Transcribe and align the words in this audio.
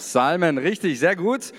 Psalmen, 0.00 0.56
richtig, 0.56 0.98
sehr 0.98 1.14
gut. 1.14 1.52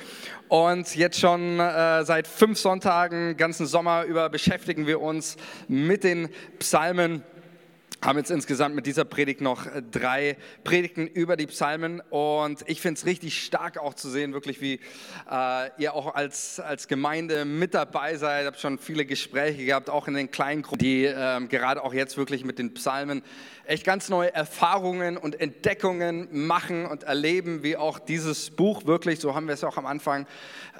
Und 0.47 0.95
jetzt 0.95 1.19
schon 1.19 1.59
äh, 1.59 2.03
seit 2.03 2.27
fünf 2.27 2.57
Sonntagen, 2.57 3.37
ganzen 3.37 3.67
Sommer 3.67 4.03
über, 4.03 4.29
beschäftigen 4.29 4.87
wir 4.87 4.99
uns 4.99 5.37
mit 5.67 6.03
den 6.03 6.27
Psalmen 6.57 7.23
haben 8.03 8.17
jetzt 8.17 8.31
insgesamt 8.31 8.73
mit 8.73 8.87
dieser 8.87 9.05
Predigt 9.05 9.41
noch 9.41 9.67
äh, 9.67 9.83
drei 9.91 10.35
Predigten 10.63 11.05
über 11.05 11.37
die 11.37 11.45
Psalmen 11.45 12.01
und 12.09 12.63
ich 12.65 12.81
finde 12.81 12.97
es 12.97 13.05
richtig 13.05 13.43
stark 13.43 13.77
auch 13.77 13.93
zu 13.93 14.09
sehen, 14.09 14.33
wirklich 14.33 14.59
wie 14.59 14.79
äh, 15.29 15.69
ihr 15.77 15.93
auch 15.93 16.15
als, 16.15 16.59
als 16.59 16.87
Gemeinde 16.87 17.45
mit 17.45 17.75
dabei 17.75 18.17
seid. 18.17 18.41
Ich 18.41 18.47
habe 18.47 18.57
schon 18.57 18.79
viele 18.79 19.05
Gespräche 19.05 19.63
gehabt, 19.65 19.89
auch 19.89 20.07
in 20.07 20.15
den 20.15 20.31
kleinen 20.31 20.63
Gruppen, 20.63 20.79
die 20.79 21.05
äh, 21.05 21.45
gerade 21.47 21.83
auch 21.83 21.93
jetzt 21.93 22.17
wirklich 22.17 22.43
mit 22.43 22.57
den 22.57 22.73
Psalmen 22.73 23.21
echt 23.65 23.85
ganz 23.85 24.09
neue 24.09 24.33
Erfahrungen 24.33 25.15
und 25.15 25.39
Entdeckungen 25.39 26.27
machen 26.31 26.87
und 26.87 27.03
erleben, 27.03 27.61
wie 27.61 27.77
auch 27.77 27.99
dieses 27.99 28.49
Buch 28.49 28.85
wirklich, 28.87 29.19
so 29.19 29.35
haben 29.35 29.45
wir 29.45 29.53
es 29.53 29.63
auch 29.63 29.77
am 29.77 29.85
Anfang 29.85 30.25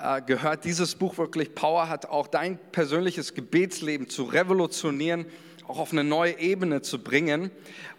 äh, 0.02 0.23
gehört, 0.23 0.66
dieses 0.66 0.95
Buch 0.95 1.20
wirklich 1.20 1.53
Power 1.53 1.88
hat, 1.88 2.08
auch 2.08 2.26
dein 2.26 2.58
persönliches 2.72 3.36
Gebetsleben 3.36 4.09
zu 4.09 4.23
revolutionieren 4.23 5.28
auch 5.71 5.80
auf 5.80 5.93
eine 5.93 6.03
neue 6.03 6.38
Ebene 6.38 6.81
zu 6.81 7.02
bringen. 7.02 7.49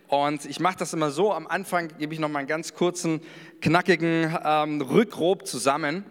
Und 0.07 0.45
ich 0.45 0.61
mache 0.61 0.77
das 0.77 0.93
immer 0.93 1.11
so, 1.11 1.33
am 1.33 1.47
Anfang 1.47 1.89
gebe 1.99 2.13
ich 2.13 2.21
noch 2.21 2.29
mal 2.29 2.41
einen 2.41 2.49
ganz 2.49 2.75
kurzen, 2.75 3.23
knackigen 3.63 4.37
ähm, 4.45 4.83
Rückrob 4.83 5.47
zusammen. 5.47 6.05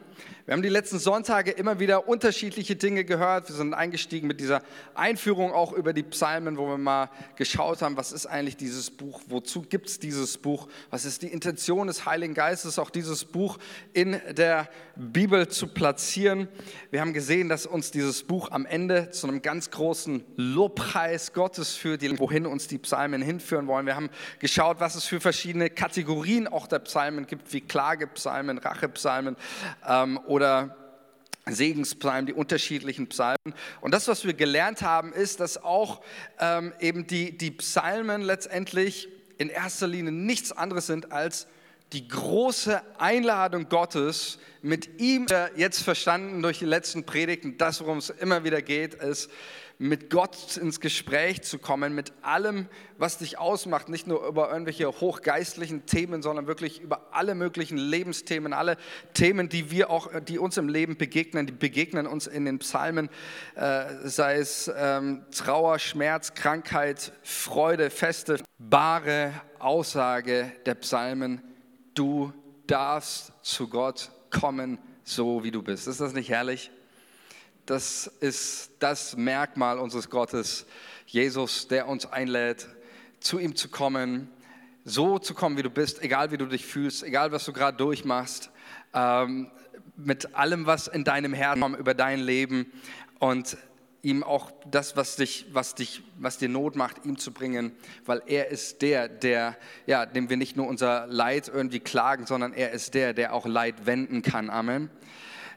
Wir 0.45 0.53
haben 0.53 0.63
die 0.63 0.69
letzten 0.69 0.97
Sonntage 0.97 1.51
immer 1.51 1.79
wieder 1.79 2.07
unterschiedliche 2.07 2.75
Dinge 2.75 3.05
gehört. 3.05 3.47
Wir 3.49 3.55
sind 3.55 3.75
eingestiegen 3.75 4.27
mit 4.27 4.39
dieser 4.39 4.63
Einführung 4.95 5.51
auch 5.51 5.71
über 5.71 5.93
die 5.93 6.01
Psalmen, 6.01 6.57
wo 6.57 6.67
wir 6.67 6.79
mal 6.79 7.11
geschaut 7.35 7.83
haben, 7.83 7.95
was 7.95 8.11
ist 8.11 8.25
eigentlich 8.25 8.57
dieses 8.57 8.89
Buch, 8.89 9.21
wozu 9.27 9.61
gibt 9.61 9.87
es 9.87 9.99
dieses 9.99 10.39
Buch, 10.39 10.67
was 10.89 11.05
ist 11.05 11.21
die 11.21 11.27
Intention 11.27 11.85
des 11.85 12.07
Heiligen 12.07 12.33
Geistes, 12.33 12.79
auch 12.79 12.89
dieses 12.89 13.23
Buch 13.23 13.59
in 13.93 14.19
der 14.31 14.67
Bibel 14.95 15.47
zu 15.47 15.67
platzieren. 15.67 16.47
Wir 16.89 17.01
haben 17.01 17.13
gesehen, 17.13 17.47
dass 17.47 17.67
uns 17.67 17.91
dieses 17.91 18.23
Buch 18.23 18.49
am 18.51 18.65
Ende 18.65 19.11
zu 19.11 19.27
einem 19.27 19.43
ganz 19.43 19.69
großen 19.69 20.23
Lobpreis 20.37 21.33
Gottes 21.33 21.75
führt, 21.75 22.01
wohin 22.19 22.47
uns 22.47 22.67
die 22.67 22.79
Psalmen 22.79 23.21
hinführen 23.21 23.67
wollen. 23.67 23.85
Wir 23.85 23.95
haben 23.95 24.09
geschaut, 24.39 24.79
was 24.79 24.95
es 24.95 25.05
für 25.05 25.21
verschiedene 25.21 25.69
Kategorien 25.69 26.47
auch 26.47 26.65
der 26.65 26.79
Psalmen 26.79 27.27
gibt, 27.27 27.53
wie 27.53 27.61
Klagepsalmen, 27.61 28.57
Rachepsalmen 28.57 29.35
ähm, 29.87 30.19
oder 30.31 30.40
Segenspsalmen, 31.45 32.27
die 32.27 32.33
unterschiedlichen 32.33 33.07
Psalmen. 33.07 33.53
Und 33.81 33.93
das, 33.93 34.07
was 34.07 34.25
wir 34.25 34.33
gelernt 34.33 34.81
haben, 34.81 35.11
ist, 35.11 35.39
dass 35.39 35.61
auch 35.61 36.01
ähm, 36.39 36.73
eben 36.79 37.07
die, 37.07 37.37
die 37.37 37.51
Psalmen 37.51 38.21
letztendlich 38.21 39.07
in 39.37 39.49
erster 39.49 39.87
Linie 39.87 40.11
nichts 40.11 40.51
anderes 40.51 40.85
sind 40.87 41.11
als 41.11 41.47
die 41.93 42.07
große 42.07 42.81
Einladung 42.99 43.67
Gottes, 43.67 44.39
mit 44.61 45.01
ihm 45.01 45.25
jetzt 45.55 45.81
verstanden 45.81 46.41
durch 46.41 46.59
die 46.59 46.65
letzten 46.65 47.05
Predigten, 47.05 47.57
das, 47.57 47.81
worum 47.81 47.97
es 47.97 48.09
immer 48.09 48.43
wieder 48.43 48.61
geht, 48.61 48.93
ist, 48.93 49.29
mit 49.81 50.11
Gott 50.11 50.57
ins 50.57 50.79
Gespräch 50.79 51.41
zu 51.41 51.57
kommen, 51.57 51.95
mit 51.95 52.13
allem, 52.21 52.67
was 52.99 53.17
dich 53.17 53.39
ausmacht, 53.39 53.89
nicht 53.89 54.05
nur 54.05 54.27
über 54.27 54.51
irgendwelche 54.51 54.87
hochgeistlichen 54.87 55.87
Themen, 55.87 56.21
sondern 56.21 56.45
wirklich 56.45 56.81
über 56.81 57.07
alle 57.13 57.33
möglichen 57.33 57.79
Lebensthemen, 57.79 58.53
alle 58.53 58.77
Themen, 59.15 59.49
die 59.49 59.71
wir 59.71 59.89
auch, 59.89 60.07
die 60.21 60.37
uns 60.37 60.57
im 60.57 60.69
Leben 60.69 60.97
begegnen, 60.97 61.47
die 61.47 61.53
begegnen 61.53 62.05
uns 62.05 62.27
in 62.27 62.45
den 62.45 62.59
Psalmen, 62.59 63.09
äh, 63.55 63.85
sei 64.03 64.35
es 64.35 64.71
ähm, 64.77 65.25
Trauer, 65.31 65.79
Schmerz, 65.79 66.35
Krankheit, 66.35 67.11
Freude, 67.23 67.89
Feste, 67.89 68.37
bare 68.59 69.33
Aussage 69.57 70.51
der 70.67 70.75
Psalmen, 70.75 71.41
du 71.95 72.31
darfst 72.67 73.33
zu 73.41 73.67
Gott 73.67 74.11
kommen, 74.29 74.77
so 75.03 75.43
wie 75.43 75.49
du 75.49 75.63
bist. 75.63 75.87
Ist 75.87 76.01
das 76.01 76.13
nicht 76.13 76.29
herrlich? 76.29 76.69
Das 77.65 78.07
ist 78.19 78.71
das 78.79 79.15
Merkmal 79.15 79.77
unseres 79.77 80.09
Gottes, 80.09 80.65
Jesus, 81.05 81.67
der 81.67 81.87
uns 81.87 82.05
einlädt, 82.05 82.67
zu 83.19 83.37
ihm 83.37 83.55
zu 83.55 83.69
kommen, 83.69 84.29
so 84.83 85.19
zu 85.19 85.33
kommen, 85.35 85.57
wie 85.57 85.63
du 85.63 85.69
bist, 85.69 86.01
egal 86.01 86.31
wie 86.31 86.37
du 86.37 86.47
dich 86.47 86.65
fühlst, 86.65 87.03
egal 87.03 87.31
was 87.31 87.45
du 87.45 87.53
gerade 87.53 87.77
durchmachst, 87.77 88.49
ähm, 88.93 89.51
mit 89.95 90.35
allem, 90.35 90.65
was 90.65 90.87
in 90.87 91.03
deinem 91.03 91.33
Herzen 91.33 91.61
kommt, 91.61 91.77
über 91.77 91.93
dein 91.93 92.19
Leben 92.19 92.71
und 93.19 93.57
ihm 94.01 94.23
auch 94.23 94.51
das, 94.69 94.95
was 94.95 95.15
dich, 95.15 95.45
was 95.51 95.75
dich, 95.75 96.01
was 96.17 96.39
dir 96.39 96.49
Not 96.49 96.75
macht, 96.75 97.05
ihm 97.05 97.17
zu 97.17 97.31
bringen, 97.31 97.71
weil 98.05 98.23
er 98.25 98.49
ist 98.49 98.81
der, 98.81 99.07
der, 99.07 99.55
ja, 99.85 100.07
dem 100.07 100.29
wir 100.29 100.37
nicht 100.37 100.57
nur 100.57 100.67
unser 100.67 101.05
Leid 101.05 101.51
irgendwie 101.53 101.79
klagen, 101.79 102.25
sondern 102.25 102.53
er 102.53 102.71
ist 102.71 102.95
der, 102.95 103.13
der 103.13 103.33
auch 103.33 103.45
Leid 103.45 103.85
wenden 103.85 104.23
kann. 104.23 104.49
Amen. 104.49 104.89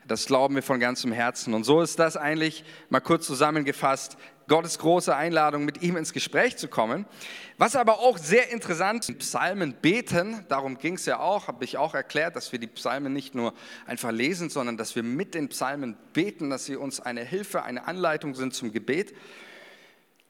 Das 0.07 0.27
glauben 0.27 0.55
wir 0.55 0.63
von 0.63 0.81
ganzem 0.81 1.13
Herzen. 1.13 1.55
Und 1.55 1.65
so 1.65 1.81
ist 1.81 1.99
das 1.99 2.17
eigentlich 2.17 2.65
mal 2.91 3.01
kurz 3.01 3.27
zusammengefasst. 3.27 4.19
Gottes 4.47 4.79
große 4.79 5.15
Einladung, 5.15 5.65
mit 5.65 5.83
ihm 5.83 5.97
ins 5.97 6.13
Gespräch 6.13 6.57
zu 6.59 6.69
kommen. 6.69 7.07
Was 7.57 7.77
aber 7.77 8.01
auch 8.01 8.19
sehr 8.19 8.51
interessant, 8.51 9.19
Psalmen 9.19 9.75
beten, 9.81 10.45
darum 10.49 10.77
ging 10.77 10.97
es 10.97 11.07
ja 11.07 11.19
auch, 11.19 11.49
habe 11.49 11.65
ich 11.65 11.79
auch 11.79 11.95
erklärt, 11.95 12.37
dass 12.37 12.53
wir 12.53 12.59
die 12.59 12.67
Psalmen 12.67 13.13
nicht 13.13 13.35
nur 13.35 13.55
einfach 13.87 14.11
lesen, 14.11 14.51
sondern 14.51 14.77
dass 14.77 14.97
wir 14.97 15.03
mit 15.03 15.35
den 15.35 15.49
Psalmen 15.49 15.97
beten, 16.13 16.51
dass 16.51 16.67
sie 16.67 16.77
uns 16.77 17.01
eine 17.01 17.25
Hilfe, 17.25 17.63
eine 17.63 17.87
Anleitung 17.87 18.35
sind 18.35 18.55
zum 18.55 18.73
Gebet. 18.73 19.15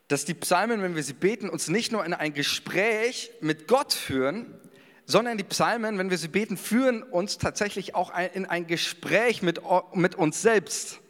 Dass 0.06 0.24
die 0.24 0.34
Psalmen, 0.34 0.82
wenn 0.82 0.94
wir 0.94 1.02
sie 1.02 1.14
beten, 1.14 1.48
uns 1.48 1.68
nicht 1.68 1.90
nur 1.90 2.04
in 2.04 2.14
ein 2.14 2.34
Gespräch 2.34 3.32
mit 3.40 3.66
Gott 3.66 3.92
führen, 3.92 4.60
sondern 5.06 5.38
die 5.38 5.44
Psalmen, 5.44 5.98
wenn 5.98 6.10
wir 6.10 6.18
sie 6.18 6.28
beten, 6.28 6.56
führen 6.56 7.02
uns 7.02 7.38
tatsächlich 7.38 7.94
auch 7.94 8.12
in 8.32 8.46
ein 8.46 8.66
Gespräch 8.66 9.42
mit, 9.42 9.60
mit 9.92 10.14
uns 10.14 10.42
selbst. 10.42 11.00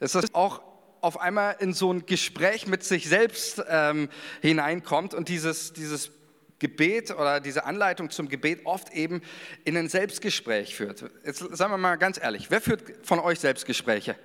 Das 0.00 0.14
ist 0.14 0.34
auch 0.34 0.62
auf 1.00 1.20
einmal 1.20 1.56
in 1.60 1.72
so 1.72 1.92
ein 1.92 2.06
Gespräch 2.06 2.66
mit 2.66 2.82
sich 2.82 3.08
selbst 3.08 3.62
ähm, 3.68 4.08
hineinkommt 4.40 5.14
und 5.14 5.28
dieses, 5.28 5.72
dieses 5.72 6.10
Gebet 6.58 7.12
oder 7.12 7.38
diese 7.40 7.64
Anleitung 7.64 8.10
zum 8.10 8.28
Gebet 8.28 8.66
oft 8.66 8.92
eben 8.92 9.22
in 9.64 9.76
ein 9.76 9.88
Selbstgespräch 9.88 10.74
führt. 10.74 11.04
Jetzt 11.24 11.38
sagen 11.38 11.72
wir 11.72 11.78
mal 11.78 11.96
ganz 11.96 12.18
ehrlich, 12.20 12.50
wer 12.50 12.60
führt 12.60 12.82
von 13.06 13.20
euch 13.20 13.38
Selbstgespräche? 13.38 14.16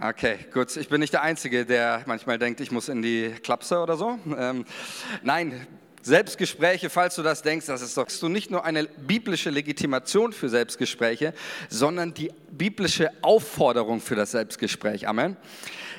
Okay, 0.00 0.38
gut. 0.52 0.76
Ich 0.76 0.88
bin 0.88 1.00
nicht 1.00 1.14
der 1.14 1.22
Einzige, 1.22 1.64
der 1.64 2.02
manchmal 2.06 2.38
denkt, 2.38 2.60
ich 2.60 2.70
muss 2.70 2.88
in 2.88 3.00
die 3.00 3.30
Klapse 3.42 3.80
oder 3.80 3.96
so. 3.96 4.18
Ähm, 4.38 4.66
nein, 5.22 5.66
Selbstgespräche, 6.06 6.88
falls 6.88 7.16
du 7.16 7.24
das 7.24 7.42
denkst, 7.42 7.66
das 7.66 7.82
ist 7.82 7.96
doch 7.96 8.06
du 8.06 8.28
nicht 8.28 8.48
nur 8.48 8.64
eine 8.64 8.84
biblische 8.84 9.50
Legitimation 9.50 10.32
für 10.32 10.48
Selbstgespräche, 10.48 11.34
sondern 11.68 12.14
die 12.14 12.30
biblische 12.48 13.10
Aufforderung 13.22 14.00
für 14.00 14.14
das 14.14 14.30
Selbstgespräch. 14.30 15.08
Amen. 15.08 15.36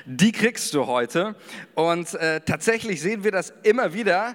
Die 0.06 0.32
kriegst 0.32 0.72
du 0.72 0.86
heute. 0.86 1.34
Und 1.74 2.14
äh, 2.14 2.40
tatsächlich 2.40 3.02
sehen 3.02 3.22
wir 3.22 3.32
das 3.32 3.52
immer 3.62 3.92
wieder, 3.92 4.34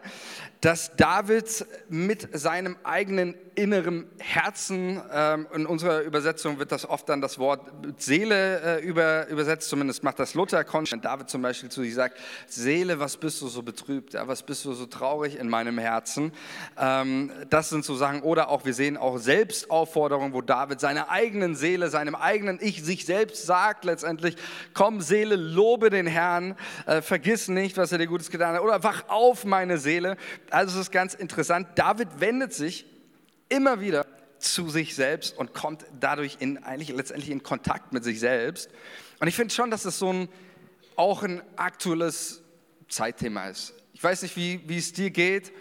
dass 0.63 0.95
David 0.95 1.65
mit 1.89 2.29
seinem 2.31 2.77
eigenen 2.85 3.35
inneren 3.55 4.07
Herzen, 4.17 5.01
ähm, 5.13 5.45
in 5.53 5.65
unserer 5.65 6.01
Übersetzung 6.01 6.57
wird 6.57 6.71
das 6.71 6.89
oft 6.89 7.07
dann 7.09 7.21
das 7.21 7.37
Wort 7.37 7.61
Seele 7.97 8.79
äh, 8.79 8.83
über, 8.83 9.27
übersetzt, 9.27 9.69
zumindest 9.69 10.03
macht 10.03 10.19
das 10.19 10.33
Luther 10.33 10.63
Wenn 10.63 11.01
David 11.01 11.29
zum 11.29 11.41
Beispiel 11.41 11.69
zu 11.69 11.81
sich 11.81 11.93
sagt, 11.93 12.17
Seele, 12.47 12.99
was 12.99 13.17
bist 13.17 13.41
du 13.41 13.47
so 13.47 13.61
betrübt, 13.61 14.13
ja, 14.13 14.27
was 14.27 14.43
bist 14.43 14.65
du 14.65 14.73
so 14.73 14.85
traurig 14.85 15.37
in 15.37 15.49
meinem 15.49 15.77
Herzen. 15.77 16.31
Ähm, 16.77 17.31
das 17.49 17.69
sind 17.69 17.85
so 17.85 17.95
Sachen, 17.95 18.21
oder 18.21 18.49
auch 18.49 18.65
wir 18.65 18.73
sehen 18.73 18.97
auch 18.97 19.17
Selbstaufforderungen, 19.17 20.33
wo 20.33 20.41
David 20.41 20.79
seiner 20.79 21.09
eigenen 21.09 21.55
Seele, 21.55 21.89
seinem 21.89 22.15
eigenen 22.15 22.59
Ich 22.61 22.83
sich 22.83 23.05
selbst 23.05 23.45
sagt 23.45 23.85
letztendlich, 23.85 24.35
komm 24.73 25.01
Seele, 25.01 25.35
lobe 25.35 25.89
den 25.89 26.07
Herrn, 26.07 26.55
äh, 26.85 27.01
vergiss 27.01 27.49
nicht, 27.49 27.77
was 27.77 27.91
er 27.91 27.97
dir 27.97 28.07
Gutes 28.07 28.31
getan 28.31 28.55
hat, 28.55 28.61
oder 28.61 28.83
wach 28.83 29.03
auf 29.09 29.45
meine 29.45 29.77
Seele. 29.77 30.17
Also 30.53 30.79
es 30.79 30.87
ist 30.87 30.91
ganz 30.91 31.15
interessant, 31.15 31.67
David 31.75 32.19
wendet 32.19 32.53
sich 32.53 32.85
immer 33.49 33.81
wieder 33.81 34.05
zu 34.37 34.69
sich 34.69 34.93
selbst 34.93 35.35
und 35.35 35.55
kommt 35.55 35.83
dadurch 35.99 36.37
in, 36.39 36.63
eigentlich 36.63 36.89
letztendlich 36.89 37.31
in 37.31 37.41
Kontakt 37.41 37.91
mit 37.91 38.03
sich 38.03 38.19
selbst. 38.19 38.69
Und 39.19 39.27
ich 39.27 39.35
finde 39.35 39.51
schon, 39.51 39.71
dass 39.71 39.85
es 39.85 39.97
so 39.97 40.13
ein, 40.13 40.29
auch 40.95 41.23
ein 41.23 41.41
aktuelles 41.55 42.43
Zeitthema 42.87 43.47
ist. 43.47 43.73
Ich 43.93 44.03
weiß 44.03 44.21
nicht, 44.21 44.35
wie, 44.35 44.61
wie 44.67 44.77
es 44.77 44.93
dir 44.93 45.09
geht. 45.09 45.51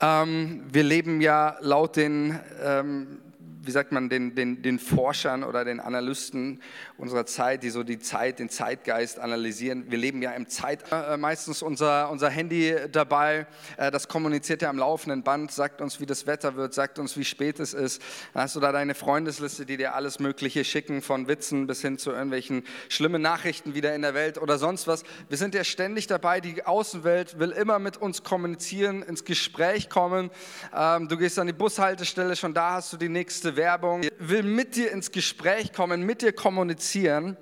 Ähm, 0.00 0.64
wir 0.72 0.82
leben 0.82 1.20
ja 1.20 1.56
laut 1.60 1.94
den 1.94 2.36
ähm, 2.60 3.20
wie 3.66 3.70
sagt 3.72 3.92
man, 3.92 4.08
den, 4.08 4.34
den, 4.34 4.62
den 4.62 4.78
Forschern 4.78 5.44
oder 5.44 5.64
den 5.64 5.80
Analysten 5.80 6.60
unserer 6.96 7.26
Zeit, 7.26 7.62
die 7.62 7.70
so 7.70 7.82
die 7.82 7.98
Zeit, 7.98 8.38
den 8.38 8.48
Zeitgeist 8.48 9.18
analysieren. 9.18 9.90
Wir 9.90 9.98
leben 9.98 10.22
ja 10.22 10.32
im 10.32 10.48
Zeit, 10.48 10.84
äh, 10.92 11.16
meistens 11.16 11.62
unser, 11.62 12.10
unser 12.10 12.30
Handy 12.30 12.74
dabei, 12.92 13.46
äh, 13.76 13.90
das 13.90 14.08
kommuniziert 14.08 14.62
ja 14.62 14.70
am 14.70 14.78
laufenden 14.78 15.22
Band, 15.22 15.50
sagt 15.50 15.80
uns, 15.80 16.00
wie 16.00 16.06
das 16.06 16.26
Wetter 16.26 16.56
wird, 16.56 16.74
sagt 16.74 16.98
uns, 16.98 17.16
wie 17.16 17.24
spät 17.24 17.60
es 17.60 17.74
ist. 17.74 18.00
Dann 18.32 18.44
hast 18.44 18.54
du 18.56 18.60
da 18.60 18.72
deine 18.72 18.94
Freundesliste, 18.94 19.66
die 19.66 19.76
dir 19.76 19.94
alles 19.94 20.20
Mögliche 20.20 20.64
schicken, 20.64 21.02
von 21.02 21.28
Witzen 21.28 21.66
bis 21.66 21.82
hin 21.82 21.98
zu 21.98 22.10
irgendwelchen 22.10 22.62
schlimmen 22.88 23.22
Nachrichten 23.22 23.74
wieder 23.74 23.94
in 23.94 24.02
der 24.02 24.14
Welt 24.14 24.38
oder 24.38 24.58
sonst 24.58 24.86
was. 24.86 25.02
Wir 25.28 25.38
sind 25.38 25.54
ja 25.54 25.64
ständig 25.64 26.06
dabei, 26.06 26.40
die 26.40 26.64
Außenwelt 26.64 27.38
will 27.38 27.50
immer 27.50 27.78
mit 27.78 27.96
uns 27.96 28.22
kommunizieren, 28.22 29.02
ins 29.02 29.24
Gespräch 29.24 29.90
kommen. 29.90 30.30
Ähm, 30.74 31.08
du 31.08 31.16
gehst 31.16 31.38
an 31.38 31.46
die 31.46 31.52
Bushaltestelle, 31.52 32.36
schon 32.36 32.54
da 32.54 32.74
hast 32.74 32.92
du 32.92 32.96
die 32.96 33.08
nächste 33.08 33.55
Bewerbung, 33.56 34.02
will 34.18 34.42
mit 34.42 34.76
dir 34.76 34.92
ins 34.92 35.10
Gespräch 35.10 35.72
kommen, 35.72 36.02
mit 36.02 36.20
dir 36.20 36.34
kommunizieren. 36.34 37.38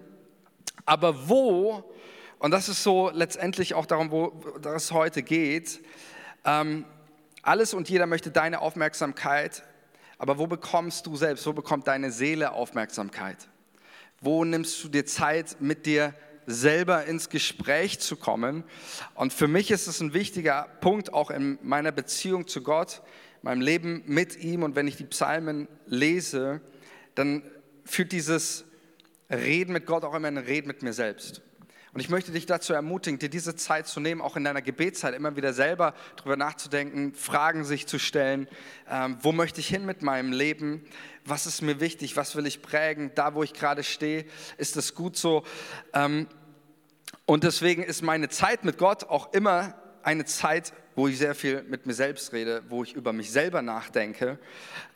Aber 0.86 1.28
wo, 1.28 1.92
und 2.38 2.52
das 2.52 2.68
ist 2.68 2.84
so 2.84 3.10
letztendlich 3.12 3.74
auch 3.74 3.84
darum, 3.84 4.12
wo 4.12 4.32
es 4.76 4.92
heute 4.92 5.24
geht, 5.24 5.82
ähm, 6.44 6.84
alles 7.42 7.74
und 7.74 7.88
jeder 7.88 8.06
möchte 8.06 8.30
deine 8.30 8.60
Aufmerksamkeit, 8.60 9.64
aber 10.16 10.38
wo 10.38 10.46
bekommst 10.46 11.04
du 11.06 11.16
selbst, 11.16 11.44
wo 11.48 11.52
bekommt 11.52 11.88
deine 11.88 12.12
Seele 12.12 12.52
Aufmerksamkeit? 12.52 13.48
Wo 14.20 14.44
nimmst 14.44 14.84
du 14.84 14.88
dir 14.88 15.06
Zeit, 15.06 15.56
mit 15.58 15.84
dir 15.84 16.14
selber 16.46 17.06
ins 17.06 17.28
Gespräch 17.28 17.98
zu 17.98 18.14
kommen? 18.14 18.62
Und 19.16 19.32
für 19.32 19.48
mich 19.48 19.72
ist 19.72 19.88
es 19.88 20.00
ein 20.00 20.14
wichtiger 20.14 20.68
Punkt 20.80 21.12
auch 21.12 21.32
in 21.32 21.58
meiner 21.62 21.90
Beziehung 21.90 22.46
zu 22.46 22.62
Gott, 22.62 23.02
meinem 23.44 23.60
Leben 23.60 24.02
mit 24.06 24.36
ihm. 24.42 24.62
Und 24.62 24.74
wenn 24.74 24.88
ich 24.88 24.96
die 24.96 25.04
Psalmen 25.04 25.68
lese, 25.86 26.60
dann 27.14 27.42
führt 27.84 28.12
dieses 28.12 28.64
Reden 29.30 29.72
mit 29.72 29.86
Gott 29.86 30.04
auch 30.04 30.14
immer 30.14 30.28
ein 30.28 30.38
Reden 30.38 30.66
mit 30.66 30.82
mir 30.82 30.92
selbst. 30.92 31.42
Und 31.92 32.00
ich 32.00 32.08
möchte 32.08 32.32
dich 32.32 32.44
dazu 32.46 32.72
ermutigen, 32.72 33.20
dir 33.20 33.28
diese 33.28 33.54
Zeit 33.54 33.86
zu 33.86 34.00
nehmen, 34.00 34.20
auch 34.20 34.36
in 34.36 34.42
deiner 34.42 34.62
Gebetszeit 34.62 35.14
immer 35.14 35.36
wieder 35.36 35.52
selber 35.52 35.94
darüber 36.16 36.36
nachzudenken, 36.36 37.14
Fragen 37.14 37.64
sich 37.64 37.86
zu 37.86 38.00
stellen. 38.00 38.48
Ähm, 38.90 39.16
wo 39.20 39.30
möchte 39.30 39.60
ich 39.60 39.68
hin 39.68 39.86
mit 39.86 40.02
meinem 40.02 40.32
Leben? 40.32 40.84
Was 41.24 41.46
ist 41.46 41.62
mir 41.62 41.78
wichtig? 41.78 42.16
Was 42.16 42.34
will 42.34 42.46
ich 42.46 42.62
prägen? 42.62 43.12
Da, 43.14 43.34
wo 43.34 43.44
ich 43.44 43.52
gerade 43.52 43.84
stehe, 43.84 44.24
ist 44.56 44.76
es 44.76 44.96
gut 44.96 45.16
so? 45.16 45.44
Ähm, 45.92 46.26
und 47.26 47.44
deswegen 47.44 47.84
ist 47.84 48.02
meine 48.02 48.28
Zeit 48.28 48.64
mit 48.64 48.76
Gott 48.76 49.04
auch 49.04 49.32
immer 49.32 49.74
eine 50.02 50.24
Zeit, 50.24 50.72
wo 50.94 51.08
ich 51.08 51.18
sehr 51.18 51.34
viel 51.34 51.62
mit 51.64 51.86
mir 51.86 51.94
selbst 51.94 52.32
rede, 52.32 52.62
wo 52.68 52.82
ich 52.82 52.94
über 52.94 53.12
mich 53.12 53.30
selber 53.30 53.62
nachdenke 53.62 54.38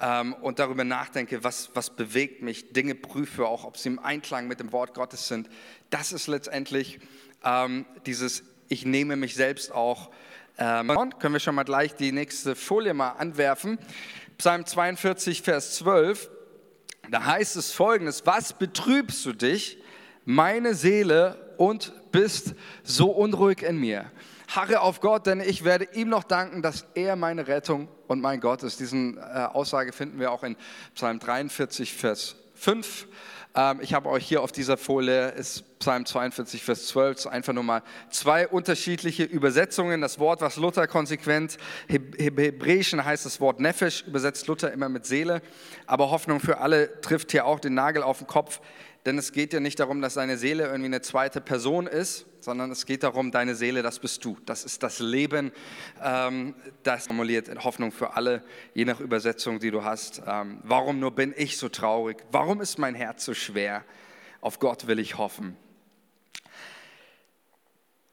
ähm, 0.01 0.35
und 0.35 0.59
darüber 0.59 0.85
nachdenke, 0.85 1.43
was, 1.43 1.71
was 1.75 1.91
bewegt 1.91 2.43
mich, 2.43 2.73
Dinge 2.73 2.95
prüfe, 2.95 3.47
auch 3.47 3.65
ob 3.65 3.77
sie 3.77 3.89
im 3.89 3.99
Einklang 3.99 4.47
mit 4.47 4.61
dem 4.61 4.73
Wort 4.73 4.95
Gottes 4.95 5.29
sind. 5.29 5.49
Das 5.91 6.13
ist 6.13 6.27
letztendlich 6.27 7.01
ähm, 7.45 7.87
dieses, 8.07 8.45
ich 8.69 8.85
nehme 8.85 9.17
mich 9.17 9.35
selbst 9.35 9.73
auch. 9.73 10.11
Ähm, 10.59 10.89
können 11.19 11.35
wir 11.35 11.41
schon 11.41 11.55
mal 11.55 11.65
gleich 11.65 11.95
die 11.95 12.13
nächste 12.13 12.57
Folie 12.57 12.95
mal 12.95 13.11
anwerfen. 13.11 13.79
Psalm 14.39 14.67
42, 14.67 15.43
Vers 15.43 15.77
12. 15.77 16.31
Da 17.11 17.25
heißt 17.25 17.57
es 17.57 17.73
folgendes, 17.73 18.27
was 18.27 18.53
betrübst 18.53 19.25
du 19.25 19.33
dich, 19.33 19.79
meine 20.25 20.75
Seele, 20.75 21.55
und 21.57 21.93
bist 22.13 22.55
so 22.85 23.11
unruhig 23.11 23.63
in 23.63 23.79
mir? 23.79 24.11
Harre 24.49 24.81
auf 24.81 25.01
Gott, 25.01 25.27
denn 25.27 25.41
ich 25.41 25.65
werde 25.65 25.89
ihm 25.93 26.09
noch 26.09 26.25
danken, 26.25 26.63
dass 26.63 26.87
er 26.95 27.17
meine 27.17 27.47
Rettung 27.47 27.89
und 28.07 28.21
mein 28.21 28.41
Gott 28.41 28.63
ist. 28.63 28.81
Diesen 28.81 29.19
äh, 29.19 29.21
Aussage 29.21 29.93
finden 29.93 30.19
wir 30.19 30.33
auch 30.33 30.43
in 30.43 30.57
Psalm 30.95 31.19
43, 31.19 31.93
Vers 31.93 32.37
5. 32.55 33.07
Ähm, 33.55 33.81
ich 33.83 33.95
habe 33.95 34.09
euch 34.09 34.27
hier 34.27 34.43
auf 34.43 34.51
dieser 34.51 34.77
Folie, 34.77 35.29
ist 35.31 35.79
Psalm 35.79 36.07
42, 36.07 36.63
Vers 36.65 36.87
12, 36.89 37.27
einfach 37.27 37.53
nur 37.53 37.63
mal 37.63 37.83
zwei 38.11 38.49
unterschiedliche 38.49 39.25
Übersetzungen. 39.25 40.01
Das 40.01 40.19
Wort, 40.19 40.41
was 40.41 40.57
Luther 40.57 40.87
konsequent, 40.87 41.59
im 41.87 42.13
Hebräischen 42.17 43.05
heißt 43.05 43.27
das 43.27 43.41
Wort 43.41 43.61
Nefesh, 43.61 44.05
übersetzt 44.07 44.47
Luther 44.47 44.73
immer 44.73 44.89
mit 44.89 45.07
Seele, 45.07 45.43
aber 45.87 46.11
Hoffnung 46.11 46.41
für 46.41 46.59
alle 46.59 47.01
trifft 47.01 47.33
hier 47.33 47.45
auch 47.45 47.61
den 47.61 47.75
Nagel 47.75 48.03
auf 48.03 48.19
den 48.19 48.27
Kopf. 48.27 48.61
Denn 49.09 49.17
es 49.17 49.33
geht 49.33 49.55
ja 49.55 49.61
nicht 49.61 49.81
darum, 49.81 50.03
dass 50.03 50.13
deine 50.13 50.37
Seele 50.37 50.65
irgendwie 50.65 50.85
eine 50.85 51.01
zweite 51.01 51.41
Person 51.41 51.87
ist, 51.87 52.27
sondern 52.41 52.71
es 52.71 52.85
geht 52.85 53.05
darum, 53.05 53.31
deine 53.31 53.55
Seele, 53.55 53.81
das 53.81 54.01
bist 54.01 54.23
du. 54.23 54.37
Das 54.45 54.65
ist 54.65 54.83
das 54.83 54.99
Leben, 54.99 55.51
ähm, 56.05 56.55
das 56.83 57.07
formuliert 57.07 57.49
in 57.49 57.65
Hoffnung 57.65 57.91
für 57.91 58.17
alle, 58.17 58.45
je 58.75 58.85
nach 58.85 59.01
Übersetzung, 59.01 59.61
die 59.61 59.71
du 59.71 59.83
hast. 59.83 60.21
Ähm, 60.27 60.61
warum 60.63 61.01
nur 61.01 61.13
bin 61.13 61.33
ich 61.35 61.57
so 61.57 61.71
traurig? 61.71 62.19
Warum 62.33 62.61
ist 62.61 62.79
mein 62.79 62.95
Herz 62.95 63.25
so 63.25 63.33
schwer? 63.33 63.83
Auf 64.43 64.59
Gott 64.59 64.87
will 64.89 64.99
ich 64.99 65.17
hoffen. 65.17 65.57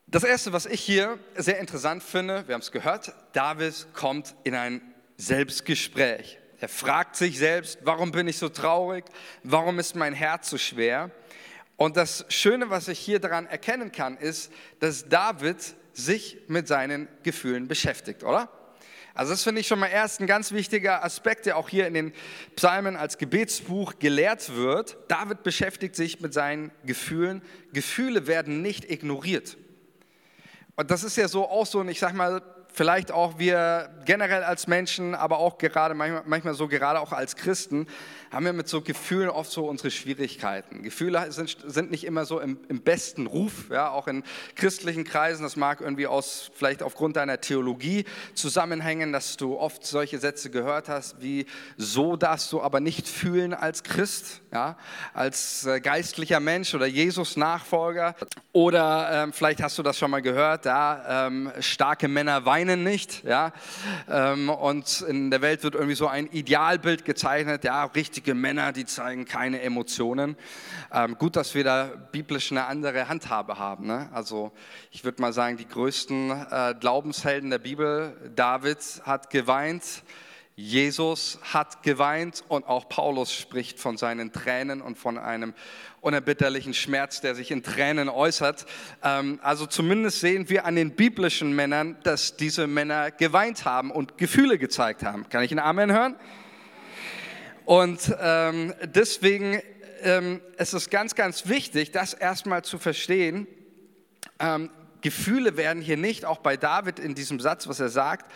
Das 0.07 0.23
Erste, 0.23 0.53
was 0.53 0.65
ich 0.65 0.79
hier 0.79 1.19
sehr 1.35 1.59
interessant 1.59 2.03
finde, 2.03 2.47
wir 2.47 2.53
haben 2.53 2.61
es 2.61 2.71
gehört, 2.71 3.13
David 3.33 3.87
kommt 3.91 4.33
in 4.45 4.55
ein 4.55 4.79
Selbstgespräch. 5.17 6.39
Er 6.59 6.69
fragt 6.69 7.15
sich 7.15 7.37
selbst, 7.37 7.79
warum 7.83 8.11
bin 8.11 8.27
ich 8.27 8.37
so 8.37 8.49
traurig? 8.49 9.05
Warum 9.43 9.79
ist 9.79 9.95
mein 9.95 10.13
Herz 10.13 10.49
so 10.49 10.57
schwer? 10.57 11.11
Und 11.77 11.97
das 11.97 12.25
Schöne, 12.29 12.69
was 12.69 12.87
ich 12.87 12.99
hier 12.99 13.19
daran 13.19 13.45
erkennen 13.47 13.91
kann, 13.91 14.17
ist, 14.17 14.51
dass 14.79 15.09
David 15.09 15.57
sich 15.93 16.37
mit 16.47 16.67
seinen 16.67 17.07
Gefühlen 17.23 17.67
beschäftigt, 17.67 18.23
oder? 18.23 18.49
Also 19.13 19.31
das 19.31 19.43
finde 19.43 19.61
ich 19.61 19.67
schon 19.67 19.79
mal 19.79 19.87
erst 19.87 20.19
ein 20.19 20.27
ganz 20.27 20.51
wichtiger 20.51 21.03
Aspekt, 21.03 21.45
der 21.45 21.57
auch 21.57 21.69
hier 21.69 21.87
in 21.87 21.93
den 21.93 22.13
Psalmen 22.55 22.97
als 22.97 23.17
Gebetsbuch 23.17 23.97
gelehrt 23.99 24.55
wird. 24.55 24.97
David 25.07 25.43
beschäftigt 25.43 25.95
sich 25.95 26.19
mit 26.19 26.33
seinen 26.33 26.71
Gefühlen. 26.85 27.41
Gefühle 27.71 28.27
werden 28.27 28.61
nicht 28.61 28.89
ignoriert. 28.91 29.57
Und 30.75 30.91
das 30.91 31.03
ist 31.05 31.15
ja 31.15 31.29
so 31.29 31.47
auch 31.49 31.65
so, 31.65 31.79
und 31.79 31.87
ich 31.87 31.99
sage 31.99 32.15
mal, 32.15 32.41
vielleicht 32.75 33.11
auch 33.11 33.39
wir 33.39 33.89
generell 34.03 34.43
als 34.43 34.67
Menschen, 34.67 35.15
aber 35.15 35.39
auch 35.39 35.57
gerade 35.57 35.95
manchmal, 35.95 36.23
manchmal 36.25 36.53
so 36.53 36.67
gerade 36.67 36.99
auch 36.99 37.13
als 37.13 37.35
Christen, 37.35 37.87
haben 38.31 38.45
wir 38.45 38.53
mit 38.53 38.67
so 38.67 38.81
Gefühlen 38.81 39.29
oft 39.29 39.51
so 39.51 39.67
unsere 39.67 39.91
Schwierigkeiten. 39.91 40.83
Gefühle 40.83 41.31
sind, 41.31 41.57
sind 41.65 41.91
nicht 41.91 42.03
immer 42.03 42.25
so 42.25 42.39
im, 42.39 42.57
im, 42.67 42.81
besten 42.81 43.27
Ruf, 43.27 43.69
ja, 43.69 43.89
auch 43.89 44.07
in 44.07 44.23
christlichen 44.55 45.03
Kreisen. 45.03 45.43
Das 45.43 45.55
mag 45.55 45.81
irgendwie 45.81 46.07
aus, 46.07 46.51
vielleicht 46.53 46.83
aufgrund 46.83 47.15
deiner 47.15 47.41
Theologie 47.41 48.05
zusammenhängen, 48.33 49.11
dass 49.11 49.37
du 49.37 49.57
oft 49.57 49.85
solche 49.85 50.19
Sätze 50.19 50.49
gehört 50.49 50.89
hast, 50.89 51.21
wie 51.21 51.45
so 51.77 52.15
darfst 52.15 52.51
du 52.51 52.61
aber 52.61 52.79
nicht 52.79 53.07
fühlen 53.07 53.53
als 53.53 53.83
Christ, 53.83 54.41
ja, 54.51 54.77
als 55.13 55.65
äh, 55.65 55.79
geistlicher 55.79 56.39
Mensch 56.39 56.73
oder 56.73 56.85
Jesus-Nachfolger. 56.85 58.15
Oder 58.51 59.09
ähm, 59.11 59.33
vielleicht 59.33 59.61
hast 59.61 59.77
du 59.77 59.83
das 59.83 59.97
schon 59.97 60.11
mal 60.11 60.21
gehört, 60.21 60.65
ja, 60.65 61.27
ähm, 61.27 61.51
starke 61.59 62.07
Männer 62.07 62.45
weinen 62.45 62.83
nicht, 62.83 63.23
ja, 63.23 63.51
ähm, 64.09 64.49
und 64.49 65.01
in 65.01 65.29
der 65.31 65.41
Welt 65.41 65.63
wird 65.63 65.75
irgendwie 65.75 65.95
so 65.95 66.07
ein 66.07 66.27
Idealbild 66.27 67.05
gezeichnet, 67.05 67.63
ja, 67.63 67.85
richtig 67.85 68.14
richtige 68.15 68.33
Männer, 68.33 68.71
die 68.71 68.85
zeigen 68.85 69.25
keine 69.25 69.61
Emotionen. 69.61 70.37
Ähm, 70.89 71.17
gut, 71.17 71.35
dass 71.35 71.53
wir 71.53 71.65
da 71.65 71.83
biblisch 72.13 72.49
eine 72.49 72.65
andere 72.65 73.09
Handhabe 73.09 73.59
haben. 73.59 73.87
Ne? 73.87 74.09
Also 74.13 74.53
ich 74.89 75.03
würde 75.03 75.21
mal 75.21 75.33
sagen, 75.33 75.57
die 75.57 75.67
größten 75.67 76.31
äh, 76.49 76.75
Glaubenshelden 76.79 77.49
der 77.49 77.57
Bibel, 77.57 78.31
David 78.33 78.77
hat 79.03 79.29
geweint, 79.31 79.83
Jesus 80.55 81.39
hat 81.43 81.83
geweint 81.83 82.45
und 82.47 82.65
auch 82.65 82.87
Paulus 82.87 83.33
spricht 83.33 83.81
von 83.81 83.97
seinen 83.97 84.31
Tränen 84.31 84.81
und 84.81 84.97
von 84.97 85.17
einem 85.17 85.53
unerbitterlichen 85.99 86.73
Schmerz, 86.73 87.19
der 87.19 87.35
sich 87.35 87.51
in 87.51 87.63
Tränen 87.63 88.07
äußert. 88.07 88.65
Ähm, 89.03 89.41
also 89.43 89.65
zumindest 89.65 90.21
sehen 90.21 90.47
wir 90.47 90.63
an 90.63 90.77
den 90.77 90.95
biblischen 90.95 91.53
Männern, 91.53 91.97
dass 92.03 92.37
diese 92.37 92.65
Männer 92.65 93.11
geweint 93.11 93.65
haben 93.65 93.91
und 93.91 94.17
Gefühle 94.17 94.57
gezeigt 94.57 95.03
haben. 95.03 95.27
Kann 95.27 95.43
ich 95.43 95.51
einen 95.51 95.59
Amen 95.59 95.91
hören? 95.91 96.15
Und 97.65 98.15
ähm, 98.19 98.73
deswegen 98.83 99.61
ähm, 100.01 100.41
ist 100.57 100.73
es 100.73 100.89
ganz, 100.89 101.15
ganz 101.15 101.47
wichtig, 101.47 101.91
das 101.91 102.13
erstmal 102.13 102.63
zu 102.63 102.77
verstehen. 102.77 103.47
Ähm, 104.39 104.69
Gefühle 105.01 105.57
werden 105.57 105.81
hier 105.81 105.97
nicht, 105.97 106.25
auch 106.25 106.39
bei 106.39 106.57
David 106.57 106.99
in 106.99 107.15
diesem 107.15 107.39
Satz, 107.39 107.67
was 107.67 107.79
er 107.79 107.89
sagt, 107.89 108.31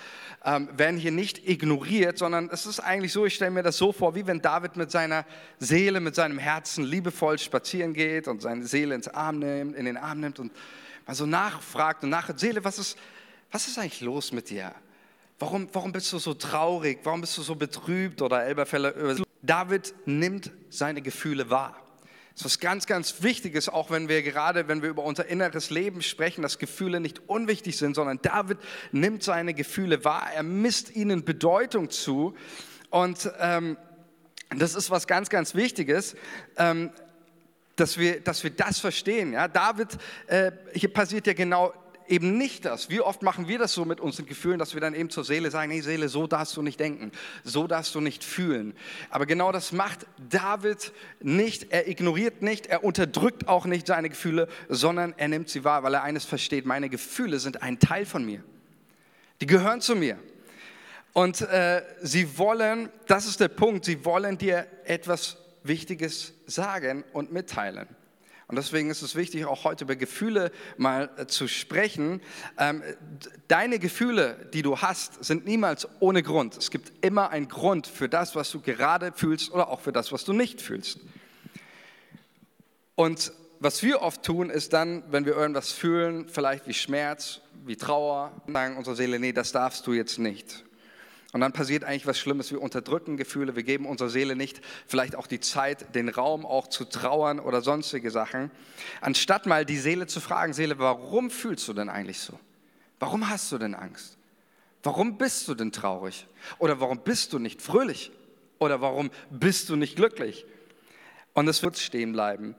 ähm, 0.46 0.70
werden 0.78 1.00
hier 1.00 1.12
nicht 1.12 1.48
ignoriert, 1.48 2.18
sondern 2.18 2.50
es 2.52 2.66
ist 2.66 2.80
eigentlich 2.80 3.12
so, 3.12 3.26
ich 3.26 3.36
stelle 3.36 3.52
mir 3.52 3.64
das 3.64 3.78
so 3.78 3.92
vor, 3.92 4.16
wie 4.16 4.26
wenn 4.28 4.42
David 4.42 4.78
mit 4.78 4.92
seiner 4.92 5.26
Seele, 5.58 6.00
mit 6.00 6.16
seinem 6.16 6.38
Herzen 6.38 6.84
liebevoll 6.84 7.40
spazieren 7.40 7.94
geht 7.94 8.28
und 8.28 8.42
seine 8.42 8.66
Seele 8.66 8.96
ins 8.96 9.08
Arm 9.08 9.40
nimmt, 9.40 9.76
in 9.76 9.86
den 9.86 9.98
Arm 9.98 10.20
nimmt 10.20 10.40
und 10.40 10.52
mal 11.06 11.16
so 11.16 11.26
nachfragt 11.26 12.04
und 12.04 12.10
nachher, 12.10 12.38
Seele, 12.38 12.64
was 12.64 12.80
ist, 12.80 12.98
was 13.52 13.68
ist 13.68 13.78
eigentlich 13.78 14.02
los 14.02 14.32
mit 14.32 14.50
dir? 14.50 14.74
Warum, 15.40 15.70
warum 15.72 15.94
bist 15.94 16.12
du 16.12 16.20
so 16.20 16.34
traurig? 16.34 17.00
Warum 17.04 17.22
bist 17.22 17.38
du 17.38 17.42
so 17.42 17.56
betrübt? 17.56 18.22
Oder 18.22 18.44
Elberfeller. 18.44 18.94
David 19.42 19.94
nimmt 20.06 20.52
seine 20.70 21.02
Gefühle 21.02 21.50
wahr. 21.50 21.82
Das 22.34 22.42
ist 22.42 22.46
was 22.46 22.60
ganz, 22.60 22.86
ganz 22.86 23.22
Wichtiges, 23.22 23.70
auch 23.70 23.90
wenn 23.90 24.08
wir 24.10 24.22
gerade, 24.22 24.68
wenn 24.68 24.82
wir 24.82 24.90
über 24.90 25.04
unser 25.04 25.26
inneres 25.28 25.70
Leben 25.70 26.02
sprechen, 26.02 26.42
dass 26.42 26.58
Gefühle 26.58 27.00
nicht 27.00 27.28
unwichtig 27.28 27.78
sind, 27.78 27.96
sondern 27.96 28.22
David 28.22 28.58
nimmt 28.92 29.24
seine 29.24 29.54
Gefühle 29.54 30.06
wahr, 30.06 30.30
er 30.34 30.44
misst 30.44 30.96
ihnen 30.96 31.26
Bedeutung 31.26 31.90
zu. 31.90 32.36
Und 32.90 33.32
ähm, 33.40 33.78
das 34.56 34.76
ist 34.76 34.90
was 34.90 35.08
ganz, 35.08 35.30
ganz 35.30 35.56
Wichtiges. 35.56 36.16
Ähm, 36.58 36.92
dass 37.76 37.98
wir, 37.98 38.20
dass 38.20 38.44
wir 38.44 38.52
das 38.52 38.80
verstehen. 38.80 39.34
Ja? 39.34 39.48
David, 39.48 39.98
äh, 40.28 40.52
hier 40.74 40.92
passiert 40.92 41.28
ja 41.28 41.34
genau 41.34 41.74
eben 42.10 42.38
nicht 42.38 42.66
das. 42.66 42.90
Wie 42.90 43.02
oft 43.02 43.22
machen 43.22 43.48
wir 43.48 43.60
das 43.60 43.74
so 43.74 43.86
mit 43.86 44.00
unseren 44.00 44.26
Gefühlen, 44.26 44.60
dass 44.60 44.74
wir 44.74 44.82
dann 44.82 44.94
eben 44.94 45.10
zur 45.10 45.24
Seele 45.24 45.52
sagen, 45.52 45.72
hey 45.72 45.82
Seele, 45.82 46.10
so 46.10 46.28
darfst 46.28 46.58
du 46.58 46.62
nicht 46.62 46.80
denken, 46.80 47.12
so 47.44 47.68
darfst 47.68 47.94
du 47.96 48.02
nicht 48.02 48.24
fühlen. 48.24 48.76
Aber 49.10 49.26
genau 49.26 49.52
das 49.52 49.72
macht 49.72 50.06
David 50.30 50.92
nicht. 51.22 51.72
Er 51.72 51.88
ignoriert 51.88 52.42
nicht, 52.42 52.68
er 52.68 52.84
unterdrückt 52.84 53.48
auch 53.48 53.66
nicht 53.66 53.88
seine 53.88 54.10
Gefühle, 54.10 54.48
sondern 54.68 55.14
er 55.18 55.28
nimmt 55.28 55.50
sie 55.50 55.64
wahr, 55.64 55.84
weil 55.84 55.94
er 55.94 56.04
eines 56.04 56.26
versteht, 56.26 56.66
meine 56.66 56.90
Gefühle 56.90 57.40
sind 57.40 57.62
ein 57.62 57.80
Teil 57.80 58.06
von 58.06 58.26
mir. 58.26 58.44
Die 59.42 59.46
gehören 59.46 59.82
zu 59.82 59.96
mir. 59.96 60.18
Und 61.14 61.42
äh, 61.42 61.84
sie 62.02 62.38
wollen, 62.38 62.90
das 63.08 63.26
ist 63.26 63.40
der 63.40 63.48
Punkt, 63.48 63.86
sie 63.86 64.06
wollen 64.06 64.38
dir 64.38 64.68
etwas 64.86 65.38
Wichtiges 65.64 66.34
sagen 66.46 67.04
und 67.14 67.32
mitteilen. 67.32 67.88
Und 68.50 68.56
deswegen 68.56 68.90
ist 68.90 69.04
es 69.04 69.14
wichtig, 69.14 69.46
auch 69.46 69.64
heute 69.64 69.84
über 69.84 69.96
Gefühle 69.96 70.52
mal 70.76 71.12
äh, 71.18 71.28
zu 71.28 71.48
sprechen. 71.48 72.20
Ähm, 72.58 72.82
deine 73.48 73.78
Gefühle, 73.78 74.50
die 74.54 74.64
du 74.64 74.80
hast, 74.80 75.24
sind 75.24 75.46
niemals 75.46 75.88
ohne 76.00 76.24
Grund. 76.24 76.58
Es 76.58 76.72
gibt 76.72 77.06
immer 77.06 77.30
einen 77.30 77.48
Grund 77.48 77.86
für 77.86 78.10
das, 78.10 78.36
was 78.36 78.50
du 78.50 78.60
gerade 78.60 79.14
fühlst 79.16 79.52
oder 79.52 79.70
auch 79.70 79.82
für 79.82 79.92
das, 79.92 80.12
was 80.12 80.26
du 80.26 80.34
nicht 80.34 80.64
fühlst. 80.64 81.00
Und 82.96 83.32
was 83.60 83.84
wir 83.84 84.02
oft 84.02 84.24
tun, 84.24 84.50
ist 84.50 84.74
dann, 84.74 85.04
wenn 85.12 85.26
wir 85.26 85.36
irgendwas 85.36 85.72
fühlen, 85.72 86.28
vielleicht 86.28 86.66
wie 86.66 86.74
Schmerz, 86.74 87.42
wie 87.66 87.76
Trauer, 87.76 88.32
sagen 88.48 88.78
unsere 88.78 88.96
Seele, 88.96 89.20
nee, 89.20 89.32
das 89.32 89.52
darfst 89.52 89.86
du 89.86 89.94
jetzt 89.94 90.18
nicht. 90.18 90.66
Und 91.32 91.42
dann 91.42 91.54
passiert 91.54 91.84
eigentlich 91.84 92.08
was 92.08 92.18
Schlimmes. 92.18 92.52
Wir 92.52 92.62
unterdrücken 92.62 93.16
Gefühle, 93.16 93.56
wir 93.56 93.62
geben 93.64 93.86
unserer 93.86 94.10
Seele 94.10 94.36
nicht 94.36 94.62
vielleicht 94.88 95.16
auch 95.16 95.28
die 95.28 95.40
Zeit, 95.40 95.94
den 95.94 96.10
Raum 96.10 96.46
auch 96.46 96.68
zu 96.68 96.86
trauern 96.86 97.40
oder 97.40 97.62
sonstige 97.62 98.10
Sachen. 98.10 98.50
Anstatt 99.00 99.46
mal 99.46 99.64
die 99.64 99.78
Seele 99.78 100.08
zu 100.08 100.22
fragen, 100.22 100.54
Seele, 100.54 100.80
warum 100.80 101.30
fühlst 101.30 101.68
du 101.68 101.74
denn 101.74 101.90
eigentlich 101.90 102.20
so? 102.20 102.40
Warum 103.00 103.30
hast 103.30 103.52
du 103.52 103.60
denn 103.60 103.76
Angst? 103.76 104.18
Warum 104.82 105.18
bist 105.18 105.48
du 105.48 105.54
denn 105.54 105.72
traurig? 105.72 106.26
Oder 106.58 106.80
warum 106.80 107.00
bist 107.00 107.32
du 107.34 107.38
nicht 107.38 107.62
fröhlich? 107.62 108.12
Oder 108.58 108.82
warum 108.82 109.12
bist 109.30 109.70
du 109.70 109.76
nicht 109.76 109.96
glücklich? 109.96 110.46
Und 111.34 111.48
es 111.48 111.62
wird 111.62 111.78
stehen 111.78 112.12
bleiben, 112.12 112.56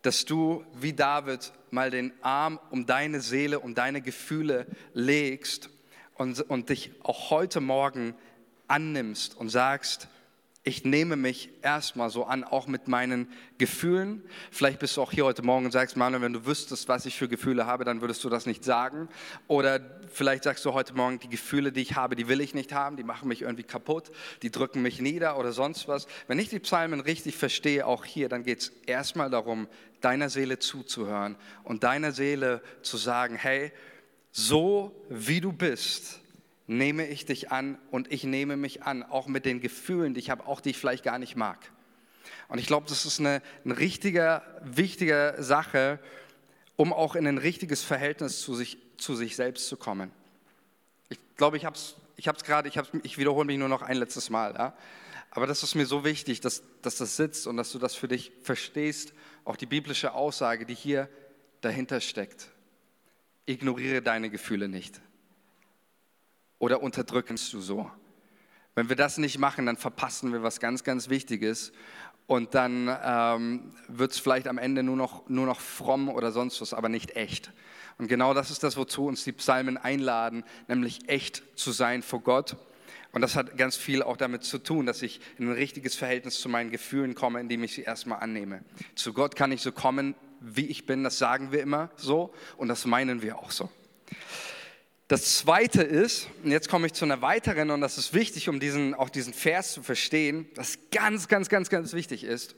dass 0.00 0.24
du 0.24 0.64
wie 0.72 0.94
David 0.94 1.52
mal 1.70 1.90
den 1.90 2.12
Arm 2.22 2.58
um 2.70 2.86
deine 2.86 3.20
Seele, 3.20 3.60
um 3.60 3.74
deine 3.74 4.00
Gefühle 4.00 4.66
legst 4.94 5.68
und, 6.18 6.40
und 6.48 6.68
dich 6.68 6.90
auch 7.02 7.30
heute 7.30 7.60
Morgen 7.60 8.14
annimmst 8.68 9.36
und 9.36 9.48
sagst, 9.48 10.08
ich 10.68 10.84
nehme 10.84 11.14
mich 11.14 11.50
erstmal 11.62 12.10
so 12.10 12.24
an, 12.24 12.42
auch 12.42 12.66
mit 12.66 12.88
meinen 12.88 13.28
Gefühlen. 13.56 14.20
Vielleicht 14.50 14.80
bist 14.80 14.96
du 14.96 15.02
auch 15.02 15.12
hier 15.12 15.24
heute 15.24 15.42
Morgen 15.42 15.64
und 15.64 15.70
sagst, 15.70 15.96
Manuel, 15.96 16.22
wenn 16.22 16.32
du 16.32 16.44
wüsstest, 16.44 16.88
was 16.88 17.06
ich 17.06 17.16
für 17.16 17.28
Gefühle 17.28 17.66
habe, 17.66 17.84
dann 17.84 18.00
würdest 18.00 18.24
du 18.24 18.28
das 18.28 18.46
nicht 18.46 18.64
sagen. 18.64 19.08
Oder 19.46 19.78
vielleicht 20.12 20.42
sagst 20.42 20.64
du 20.64 20.74
heute 20.74 20.92
Morgen, 20.94 21.20
die 21.20 21.28
Gefühle, 21.28 21.70
die 21.70 21.82
ich 21.82 21.94
habe, 21.94 22.16
die 22.16 22.26
will 22.26 22.40
ich 22.40 22.52
nicht 22.52 22.72
haben, 22.72 22.96
die 22.96 23.04
machen 23.04 23.28
mich 23.28 23.42
irgendwie 23.42 23.62
kaputt, 23.62 24.10
die 24.42 24.50
drücken 24.50 24.82
mich 24.82 25.00
nieder 25.00 25.38
oder 25.38 25.52
sonst 25.52 25.86
was. 25.86 26.08
Wenn 26.26 26.40
ich 26.40 26.48
die 26.48 26.58
Psalmen 26.58 26.98
richtig 26.98 27.36
verstehe, 27.36 27.86
auch 27.86 28.04
hier, 28.04 28.28
dann 28.28 28.42
geht 28.42 28.58
es 28.58 28.72
erstmal 28.86 29.30
darum, 29.30 29.68
deiner 30.00 30.30
Seele 30.30 30.58
zuzuhören 30.58 31.36
und 31.62 31.84
deiner 31.84 32.10
Seele 32.10 32.60
zu 32.82 32.96
sagen, 32.96 33.36
hey, 33.36 33.70
so 34.38 34.94
wie 35.08 35.40
du 35.40 35.50
bist, 35.50 36.20
nehme 36.66 37.06
ich 37.06 37.24
dich 37.24 37.50
an 37.50 37.78
und 37.90 38.12
ich 38.12 38.24
nehme 38.24 38.58
mich 38.58 38.82
an, 38.82 39.02
auch 39.02 39.28
mit 39.28 39.46
den 39.46 39.62
Gefühlen, 39.62 40.12
die 40.12 40.20
ich 40.20 40.28
habe, 40.28 40.46
auch 40.46 40.60
die 40.60 40.70
ich 40.70 40.78
vielleicht 40.78 41.04
gar 41.04 41.18
nicht 41.18 41.36
mag. 41.36 41.58
Und 42.48 42.58
ich 42.58 42.66
glaube, 42.66 42.86
das 42.86 43.06
ist 43.06 43.18
eine, 43.18 43.40
eine 43.64 43.78
richtige, 43.78 44.42
wichtige 44.62 45.36
Sache, 45.38 45.98
um 46.76 46.92
auch 46.92 47.16
in 47.16 47.26
ein 47.26 47.38
richtiges 47.38 47.82
Verhältnis 47.82 48.42
zu 48.42 48.54
sich, 48.54 48.76
zu 48.98 49.16
sich 49.16 49.36
selbst 49.36 49.68
zu 49.68 49.78
kommen. 49.78 50.10
Ich 51.08 51.18
glaube, 51.38 51.56
ich 51.56 51.64
habe 51.64 51.76
es 51.76 51.96
ich 52.18 52.28
hab's 52.28 52.44
gerade, 52.44 52.68
ich, 52.68 52.78
ich 53.04 53.16
wiederhole 53.16 53.46
mich 53.46 53.58
nur 53.58 53.68
noch 53.68 53.80
ein 53.80 53.96
letztes 53.96 54.28
Mal. 54.28 54.54
Ja? 54.54 54.74
Aber 55.30 55.46
das 55.46 55.62
ist 55.62 55.74
mir 55.74 55.86
so 55.86 56.04
wichtig, 56.04 56.40
dass, 56.40 56.62
dass 56.82 56.96
das 56.96 57.16
sitzt 57.16 57.46
und 57.46 57.56
dass 57.56 57.72
du 57.72 57.78
das 57.78 57.94
für 57.94 58.08
dich 58.08 58.32
verstehst, 58.42 59.14
auch 59.46 59.56
die 59.56 59.66
biblische 59.66 60.12
Aussage, 60.12 60.66
die 60.66 60.74
hier 60.74 61.08
dahinter 61.62 62.00
steckt 62.02 62.50
ignoriere 63.46 64.02
deine 64.02 64.30
Gefühle 64.30 64.68
nicht. 64.68 65.00
Oder 66.58 66.82
unterdrückst 66.82 67.52
du 67.52 67.60
so. 67.60 67.90
Wenn 68.74 68.88
wir 68.88 68.96
das 68.96 69.18
nicht 69.18 69.38
machen, 69.38 69.66
dann 69.66 69.76
verpassen 69.76 70.32
wir 70.32 70.42
was 70.42 70.60
ganz, 70.60 70.84
ganz 70.84 71.08
Wichtiges. 71.08 71.72
Und 72.26 72.54
dann 72.54 72.94
ähm, 73.04 73.72
wird 73.88 74.12
es 74.12 74.18
vielleicht 74.18 74.48
am 74.48 74.58
Ende 74.58 74.82
nur 74.82 74.96
noch, 74.96 75.28
nur 75.28 75.46
noch 75.46 75.60
fromm 75.60 76.08
oder 76.08 76.32
sonst 76.32 76.60
was, 76.60 76.74
aber 76.74 76.88
nicht 76.88 77.16
echt. 77.16 77.52
Und 77.98 78.08
genau 78.08 78.34
das 78.34 78.50
ist 78.50 78.62
das, 78.62 78.76
wozu 78.76 79.06
uns 79.06 79.24
die 79.24 79.32
Psalmen 79.32 79.78
einladen, 79.78 80.44
nämlich 80.68 81.08
echt 81.08 81.42
zu 81.54 81.72
sein 81.72 82.02
vor 82.02 82.20
Gott. 82.20 82.56
Und 83.12 83.22
das 83.22 83.36
hat 83.36 83.56
ganz 83.56 83.76
viel 83.76 84.02
auch 84.02 84.18
damit 84.18 84.44
zu 84.44 84.58
tun, 84.58 84.84
dass 84.84 85.00
ich 85.00 85.20
in 85.38 85.48
ein 85.48 85.54
richtiges 85.54 85.94
Verhältnis 85.94 86.38
zu 86.40 86.48
meinen 86.48 86.70
Gefühlen 86.70 87.14
komme, 87.14 87.40
indem 87.40 87.62
ich 87.62 87.72
sie 87.72 87.82
erstmal 87.82 88.20
annehme. 88.20 88.62
Zu 88.94 89.14
Gott 89.14 89.36
kann 89.36 89.52
ich 89.52 89.62
so 89.62 89.72
kommen, 89.72 90.14
wie 90.54 90.66
ich 90.66 90.86
bin, 90.86 91.02
das 91.02 91.18
sagen 91.18 91.52
wir 91.52 91.60
immer 91.60 91.90
so 91.96 92.32
und 92.56 92.68
das 92.68 92.86
meinen 92.86 93.22
wir 93.22 93.38
auch 93.38 93.50
so. 93.50 93.68
Das 95.08 95.38
zweite 95.38 95.82
ist, 95.82 96.28
und 96.42 96.50
jetzt 96.50 96.68
komme 96.68 96.86
ich 96.86 96.92
zu 96.92 97.04
einer 97.04 97.22
weiteren, 97.22 97.70
und 97.70 97.80
das 97.80 97.96
ist 97.96 98.12
wichtig, 98.12 98.48
um 98.48 98.58
diesen, 98.58 98.92
auch 98.94 99.08
diesen 99.08 99.32
Vers 99.32 99.72
zu 99.72 99.82
verstehen, 99.82 100.48
das 100.54 100.78
ganz, 100.90 101.28
ganz, 101.28 101.48
ganz, 101.48 101.68
ganz 101.68 101.92
wichtig 101.92 102.24
ist, 102.24 102.56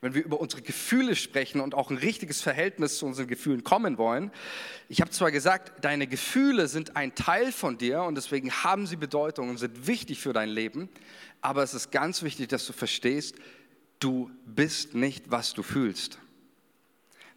wenn 0.00 0.14
wir 0.14 0.24
über 0.24 0.40
unsere 0.40 0.62
Gefühle 0.62 1.16
sprechen 1.16 1.60
und 1.60 1.74
auch 1.74 1.90
ein 1.90 1.96
richtiges 1.96 2.40
Verhältnis 2.40 2.98
zu 2.98 3.06
unseren 3.06 3.26
Gefühlen 3.26 3.64
kommen 3.64 3.98
wollen. 3.98 4.30
Ich 4.88 5.00
habe 5.00 5.10
zwar 5.10 5.32
gesagt, 5.32 5.84
deine 5.84 6.06
Gefühle 6.06 6.68
sind 6.68 6.94
ein 6.94 7.16
Teil 7.16 7.50
von 7.50 7.78
dir 7.78 8.02
und 8.02 8.14
deswegen 8.14 8.52
haben 8.52 8.86
sie 8.86 8.94
Bedeutung 8.94 9.50
und 9.50 9.56
sind 9.56 9.88
wichtig 9.88 10.20
für 10.20 10.32
dein 10.32 10.50
Leben, 10.50 10.88
aber 11.40 11.64
es 11.64 11.74
ist 11.74 11.90
ganz 11.90 12.22
wichtig, 12.22 12.48
dass 12.48 12.64
du 12.64 12.72
verstehst, 12.72 13.34
du 13.98 14.30
bist 14.46 14.94
nicht, 14.94 15.32
was 15.32 15.52
du 15.52 15.64
fühlst. 15.64 16.20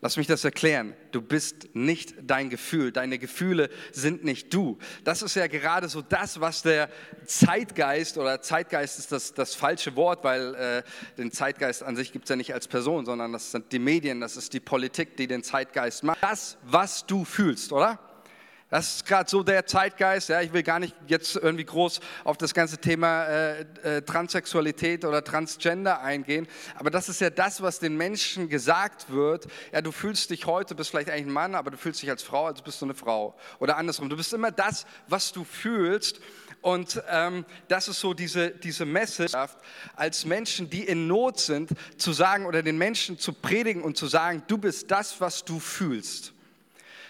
Lass 0.03 0.17
mich 0.17 0.25
das 0.25 0.43
erklären. 0.43 0.95
Du 1.11 1.21
bist 1.21 1.75
nicht 1.75 2.15
dein 2.23 2.49
Gefühl. 2.49 2.91
Deine 2.91 3.19
Gefühle 3.19 3.69
sind 3.91 4.23
nicht 4.23 4.51
du. 4.51 4.79
Das 5.03 5.21
ist 5.21 5.35
ja 5.35 5.45
gerade 5.45 5.89
so 5.89 6.01
das, 6.01 6.41
was 6.41 6.63
der 6.63 6.89
Zeitgeist, 7.25 8.17
oder 8.17 8.41
Zeitgeist 8.41 8.97
ist 8.97 9.11
das, 9.11 9.35
das 9.35 9.53
falsche 9.53 9.95
Wort, 9.95 10.23
weil 10.23 10.55
äh, 10.55 10.83
den 11.19 11.31
Zeitgeist 11.31 11.83
an 11.83 11.95
sich 11.95 12.11
gibt 12.11 12.25
es 12.25 12.29
ja 12.29 12.35
nicht 12.35 12.51
als 12.51 12.67
Person, 12.67 13.05
sondern 13.05 13.31
das 13.31 13.51
sind 13.51 13.71
die 13.71 13.77
Medien, 13.77 14.21
das 14.21 14.37
ist 14.37 14.53
die 14.53 14.59
Politik, 14.59 15.17
die 15.17 15.27
den 15.27 15.43
Zeitgeist 15.43 16.03
macht. 16.03 16.17
Das, 16.23 16.57
was 16.63 17.05
du 17.05 17.23
fühlst, 17.23 17.71
oder? 17.71 17.99
Das 18.71 18.95
ist 18.95 19.05
gerade 19.05 19.29
so 19.29 19.43
der 19.43 19.65
Zeitgeist. 19.65 20.29
Ja, 20.29 20.39
ich 20.39 20.53
will 20.53 20.63
gar 20.63 20.79
nicht 20.79 20.95
jetzt 21.05 21.35
irgendwie 21.35 21.65
groß 21.65 21.99
auf 22.23 22.37
das 22.37 22.53
ganze 22.53 22.77
Thema 22.77 23.25
äh, 23.25 23.65
äh, 23.83 24.01
Transsexualität 24.01 25.03
oder 25.03 25.21
Transgender 25.25 26.01
eingehen, 26.01 26.47
aber 26.75 26.89
das 26.89 27.09
ist 27.09 27.19
ja 27.19 27.29
das, 27.29 27.61
was 27.61 27.79
den 27.79 27.97
Menschen 27.97 28.47
gesagt 28.47 29.11
wird. 29.11 29.47
Ja, 29.73 29.81
du 29.81 29.91
fühlst 29.91 30.29
dich 30.29 30.45
heute, 30.45 30.73
bist 30.73 30.89
vielleicht 30.89 31.09
eigentlich 31.09 31.25
ein 31.25 31.33
Mann, 31.33 31.53
aber 31.53 31.71
du 31.71 31.77
fühlst 31.77 32.01
dich 32.01 32.09
als 32.09 32.23
Frau, 32.23 32.45
also 32.45 32.63
bist 32.63 32.79
du 32.79 32.85
eine 32.85 32.95
Frau. 32.95 33.37
Oder 33.59 33.75
andersrum, 33.75 34.09
du 34.09 34.15
bist 34.15 34.31
immer 34.31 34.51
das, 34.51 34.85
was 35.09 35.33
du 35.33 35.43
fühlst. 35.43 36.21
Und 36.61 37.03
ähm, 37.09 37.43
das 37.67 37.89
ist 37.89 37.99
so 37.99 38.13
diese, 38.13 38.51
diese 38.51 38.85
Message, 38.85 39.33
als 39.97 40.25
Menschen, 40.25 40.69
die 40.69 40.85
in 40.85 41.07
Not 41.07 41.41
sind, 41.41 41.71
zu 41.97 42.13
sagen 42.13 42.45
oder 42.45 42.63
den 42.63 42.77
Menschen 42.77 43.19
zu 43.19 43.33
predigen 43.33 43.83
und 43.83 43.97
zu 43.97 44.07
sagen, 44.07 44.43
du 44.47 44.57
bist 44.57 44.89
das, 44.91 45.19
was 45.19 45.43
du 45.43 45.59
fühlst. 45.59 46.33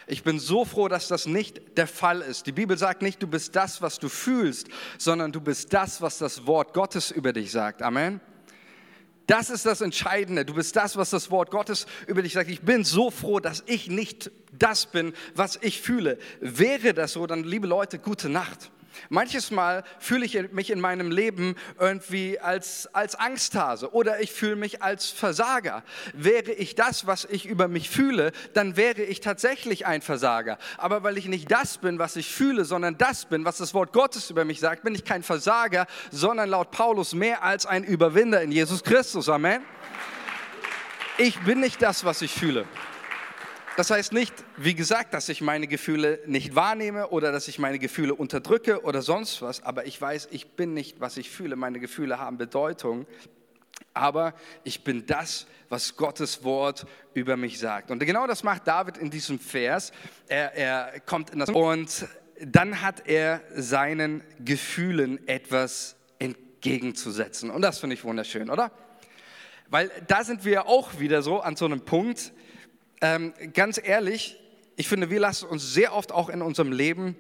Ich 0.08 0.24
bin 0.24 0.40
so 0.40 0.66
froh, 0.66 0.88
dass 0.88 1.08
das 1.08 1.26
nicht 1.26 1.78
der 1.78 1.88
Fall 1.88 2.22
ist. 2.22 2.48
Die 2.48 2.52
Bibel 2.52 2.78
sagt 2.78 3.02
nicht, 3.02 3.22
du 3.22 3.28
bist 3.28 3.56
das, 3.56 3.82
was 3.82 4.00
du 4.00 4.10
fühlst, 4.10 4.68
sondern 4.98 5.32
du 5.32 5.42
bist 5.42 5.74
das, 5.74 6.02
was 6.02 6.18
das 6.18 6.48
Wort 6.48 6.74
Gottes 6.74 7.12
über 7.12 7.34
dich 7.34 7.52
sagt. 7.52 7.82
Amen. 7.82 8.20
Das 9.28 9.50
ist 9.50 9.66
das 9.66 9.82
Entscheidende. 9.82 10.44
Du 10.44 10.56
bist 10.56 10.76
das, 10.76 10.98
was 10.98 11.12
das 11.12 11.32
Wort 11.32 11.52
Gottes 11.52 11.86
über 12.08 12.22
dich 12.22 12.34
sagt. 12.34 12.50
Ich 12.50 12.62
bin 12.62 12.84
so 12.84 13.12
froh, 13.12 13.40
dass 13.40 13.64
ich 13.66 13.88
nicht 13.88 14.32
das 14.52 14.88
bin, 14.88 15.14
was 15.36 15.58
ich 15.62 15.80
fühle. 15.80 16.18
Wäre 16.42 16.94
das 16.94 17.14
so, 17.14 17.26
dann, 17.28 17.44
liebe 17.44 17.68
Leute, 17.68 18.00
gute 18.00 18.28
Nacht. 18.28 18.72
Manches 19.10 19.52
Mal 19.52 19.84
fühle 20.00 20.26
ich 20.26 20.52
mich 20.52 20.70
in 20.70 20.80
meinem 20.80 21.12
Leben 21.12 21.56
irgendwie 21.80 22.40
als, 22.40 22.90
als 22.94 23.16
Angsthase 23.16 23.94
oder 23.94 24.22
ich 24.22 24.32
fühle 24.32 24.56
mich 24.56 24.82
als 24.82 25.10
Versager. 25.10 25.84
Wäre 26.14 26.52
ich 26.52 26.76
das, 26.76 27.08
was 27.08 27.26
ich 27.26 27.46
über 27.46 27.68
mich 27.68 27.90
fühle, 27.90 28.32
dann 28.54 28.78
wäre 28.78 29.02
ich 29.02 29.20
tatsächlich 29.22 29.86
ein 29.86 30.02
Versager. 30.02 30.58
Aber 30.78 31.04
weil 31.04 31.18
ich 31.18 31.28
nicht 31.28 31.52
das 31.52 31.78
bin, 31.78 32.00
was 32.00 32.16
ich 32.16 32.32
fühle, 32.32 32.66
sondern 32.66 32.98
das 32.98 33.26
bin, 33.26 33.46
was 33.46 33.58
das 33.58 33.74
Wort 33.74 33.94
Gottes 33.94 34.30
über 34.30 34.46
mich 34.46 34.60
sagt, 34.60 34.84
bin 34.84 34.96
ich 34.96 35.06
kein 35.06 35.24
Versager, 35.24 35.88
sondern 36.12 36.50
laut 36.50 36.72
Paulus 36.72 37.14
mehr 37.14 37.44
als 37.44 37.66
ein 37.66 37.84
Überwinder 37.84 38.42
in 38.42 38.52
Jesus 38.52 38.84
Christus. 38.84 39.30
Amen. 39.30 39.62
Ich 41.18 41.40
bin 41.42 41.60
nicht 41.60 41.82
das, 41.82 42.04
was 42.04 42.22
ich 42.22 42.32
fühle. 42.32 42.66
Das 43.82 43.90
heißt 43.90 44.14
nicht, 44.14 44.36
wie 44.58 44.76
gesagt, 44.76 45.16
dass 45.16 45.28
ich 45.28 45.42
meine 45.42 45.66
Gefühle 45.66 46.20
nicht 46.28 46.54
wahrnehme 46.54 47.08
oder 47.08 47.32
dass 47.32 47.48
ich 47.48 47.58
meine 47.58 47.80
Gefühle 47.80 48.14
unterdrücke 48.14 48.84
oder 48.84 49.02
sonst 49.02 49.42
was, 49.42 49.64
aber 49.64 49.88
ich 49.88 50.00
weiß, 50.00 50.28
ich 50.30 50.52
bin 50.52 50.76
nicht, 50.76 51.00
was 51.00 51.18
ich 51.18 51.32
fühle. 51.32 51.56
Meine 51.56 51.80
Gefühle 51.80 52.20
haben 52.20 52.38
Bedeutung, 52.38 53.08
aber 53.96 54.36
ich 54.64 54.84
bin 54.84 55.08
das, 55.08 55.48
was 55.68 55.96
Gottes 55.96 56.44
Wort 56.44 56.86
über 57.16 57.38
mich 57.38 57.58
sagt. 57.58 57.90
Und 57.90 57.98
genau 58.06 58.28
das 58.28 58.44
macht 58.44 58.68
David 58.68 58.98
in 58.98 59.10
diesem 59.10 59.40
Vers. 59.40 59.92
Er, 60.28 60.54
er 60.54 61.00
kommt 61.00 61.32
in 61.32 61.40
das 61.40 61.50
und 61.50 62.06
dann 62.40 62.84
hat 62.84 63.08
er 63.08 63.42
seinen 63.56 64.24
Gefühlen 64.46 65.28
etwas 65.28 65.96
entgegenzusetzen. 66.20 67.50
Und 67.50 67.64
das 67.64 67.80
finde 67.80 67.96
ich 67.96 68.04
wunderschön, 68.04 68.52
oder? 68.52 68.70
Weil 69.72 69.90
da 70.06 70.24
sind 70.24 70.46
wir 70.46 70.68
auch 70.68 71.00
wieder 71.00 71.24
so 71.24 71.40
an 71.40 71.56
so 71.56 71.66
einem 71.66 71.82
Punkt, 71.82 72.32
ähm, 73.02 73.34
ganz 73.54 73.80
ehrlich, 73.84 74.38
ich 74.76 74.88
finde, 74.88 75.10
wir 75.10 75.20
lassen 75.20 75.48
uns 75.48 75.74
sehr 75.74 75.94
oft 75.94 76.12
auch 76.12 76.30
in 76.30 76.42
unserem 76.42 76.72
Leben, 76.72 77.16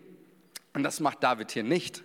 und 0.74 0.84
das 0.84 1.00
macht 1.00 1.24
David 1.24 1.52
hier 1.52 1.64
nicht, 1.64 2.04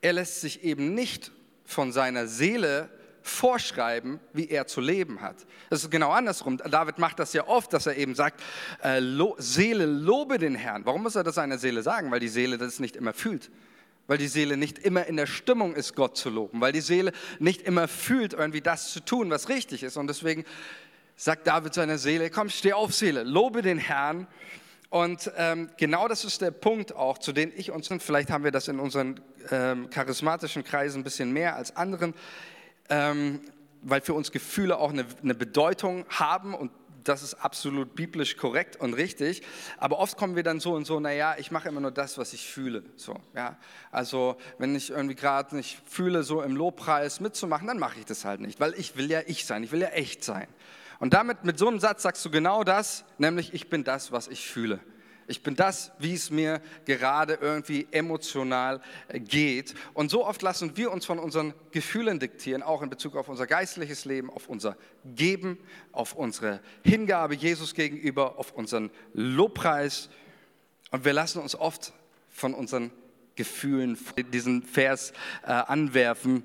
er 0.00 0.12
lässt 0.12 0.40
sich 0.40 0.62
eben 0.62 0.94
nicht 0.94 1.32
von 1.64 1.92
seiner 1.92 2.26
Seele 2.26 2.88
vorschreiben, 3.26 4.20
wie 4.32 4.48
er 4.48 4.66
zu 4.66 4.80
leben 4.80 5.20
hat. 5.20 5.46
Das 5.68 5.82
ist 5.82 5.90
genau 5.90 6.12
andersrum. 6.12 6.58
David 6.58 6.98
macht 6.98 7.18
das 7.18 7.32
ja 7.32 7.48
oft, 7.48 7.72
dass 7.72 7.86
er 7.86 7.96
eben 7.96 8.14
sagt, 8.14 8.40
äh, 8.84 9.00
lo, 9.00 9.34
Seele, 9.38 9.84
lobe 9.84 10.38
den 10.38 10.54
Herrn. 10.54 10.86
Warum 10.86 11.02
muss 11.02 11.16
er 11.16 11.24
das 11.24 11.34
seiner 11.34 11.58
Seele 11.58 11.82
sagen? 11.82 12.10
Weil 12.12 12.20
die 12.20 12.28
Seele 12.28 12.56
das 12.56 12.78
nicht 12.78 12.94
immer 12.94 13.12
fühlt. 13.12 13.50
Weil 14.06 14.18
die 14.18 14.28
Seele 14.28 14.56
nicht 14.56 14.78
immer 14.78 15.06
in 15.06 15.16
der 15.16 15.26
Stimmung 15.26 15.74
ist, 15.74 15.96
Gott 15.96 16.16
zu 16.16 16.30
loben. 16.30 16.60
Weil 16.60 16.70
die 16.70 16.80
Seele 16.80 17.10
nicht 17.40 17.62
immer 17.62 17.88
fühlt, 17.88 18.32
irgendwie 18.32 18.60
das 18.60 18.92
zu 18.92 19.00
tun, 19.00 19.28
was 19.30 19.48
richtig 19.48 19.82
ist. 19.82 19.96
Und 19.96 20.06
deswegen 20.06 20.44
sagt 21.16 21.46
David 21.46 21.74
seiner 21.74 21.98
Seele, 21.98 22.30
komm, 22.30 22.50
steh 22.50 22.74
auf 22.74 22.94
Seele, 22.94 23.22
lobe 23.22 23.62
den 23.62 23.78
Herrn. 23.78 24.26
Und 24.90 25.30
ähm, 25.36 25.70
genau 25.78 26.06
das 26.08 26.24
ist 26.24 26.42
der 26.42 26.52
Punkt 26.52 26.94
auch, 26.94 27.18
zu 27.18 27.32
dem 27.32 27.52
ich 27.56 27.70
uns, 27.70 27.88
vielleicht 27.98 28.30
haben 28.30 28.44
wir 28.44 28.52
das 28.52 28.68
in 28.68 28.78
unseren 28.78 29.20
ähm, 29.50 29.90
charismatischen 29.90 30.62
Kreisen 30.62 31.00
ein 31.00 31.04
bisschen 31.04 31.32
mehr 31.32 31.56
als 31.56 31.76
anderen, 31.76 32.14
ähm, 32.88 33.40
weil 33.82 34.00
für 34.00 34.14
uns 34.14 34.30
Gefühle 34.30 34.78
auch 34.78 34.90
eine, 34.90 35.06
eine 35.22 35.34
Bedeutung 35.34 36.04
haben 36.10 36.54
und 36.54 36.70
das 37.08 37.22
ist 37.22 37.34
absolut 37.34 37.94
biblisch 37.94 38.36
korrekt 38.36 38.76
und 38.76 38.94
richtig. 38.94 39.42
Aber 39.78 39.98
oft 39.98 40.16
kommen 40.16 40.34
wir 40.34 40.42
dann 40.42 40.60
so 40.60 40.74
und 40.74 40.86
so, 40.86 40.98
naja, 40.98 41.36
ich 41.38 41.50
mache 41.50 41.68
immer 41.68 41.80
nur 41.80 41.92
das, 41.92 42.18
was 42.18 42.32
ich 42.32 42.46
fühle. 42.46 42.82
So, 42.96 43.14
ja? 43.34 43.56
Also 43.90 44.36
wenn 44.58 44.74
ich 44.74 44.90
irgendwie 44.90 45.14
gerade 45.14 45.54
nicht 45.54 45.80
fühle, 45.88 46.22
so 46.24 46.42
im 46.42 46.56
Lobpreis 46.56 47.20
mitzumachen, 47.20 47.66
dann 47.66 47.78
mache 47.78 47.98
ich 48.00 48.06
das 48.06 48.24
halt 48.24 48.40
nicht, 48.40 48.60
weil 48.60 48.74
ich 48.74 48.96
will 48.96 49.10
ja 49.10 49.20
ich 49.26 49.46
sein, 49.46 49.62
ich 49.62 49.72
will 49.72 49.80
ja 49.80 49.88
echt 49.88 50.24
sein. 50.24 50.48
Und 50.98 51.14
damit, 51.14 51.44
mit 51.44 51.58
so 51.58 51.68
einem 51.68 51.80
Satz 51.80 52.02
sagst 52.02 52.24
du 52.24 52.30
genau 52.30 52.64
das, 52.64 53.04
nämlich 53.18 53.52
ich 53.54 53.68
bin 53.68 53.84
das, 53.84 54.12
was 54.12 54.28
ich 54.28 54.46
fühle. 54.46 54.80
Ich 55.28 55.42
bin 55.42 55.56
das, 55.56 55.90
wie 55.98 56.14
es 56.14 56.30
mir 56.30 56.60
gerade 56.84 57.34
irgendwie 57.40 57.88
emotional 57.90 58.80
äh, 59.08 59.18
geht. 59.18 59.74
Und 59.92 60.10
so 60.10 60.24
oft 60.24 60.40
lassen 60.42 60.76
wir 60.76 60.92
uns 60.92 61.04
von 61.04 61.18
unseren 61.18 61.52
Gefühlen 61.72 62.20
diktieren, 62.20 62.62
auch 62.62 62.82
in 62.82 62.90
Bezug 62.90 63.16
auf 63.16 63.28
unser 63.28 63.46
geistliches 63.46 64.04
Leben, 64.04 64.30
auf 64.30 64.48
unser 64.48 64.76
Geben, 65.04 65.58
auf 65.92 66.14
unsere 66.14 66.60
Hingabe 66.84 67.34
Jesus 67.34 67.74
gegenüber, 67.74 68.38
auf 68.38 68.52
unseren 68.52 68.90
Lobpreis. 69.14 70.10
Und 70.92 71.04
wir 71.04 71.12
lassen 71.12 71.40
uns 71.40 71.56
oft 71.56 71.92
von 72.30 72.54
unseren 72.54 72.92
Gefühlen 73.34 73.98
diesen 74.32 74.62
Vers 74.62 75.12
äh, 75.42 75.50
anwerfen 75.50 76.44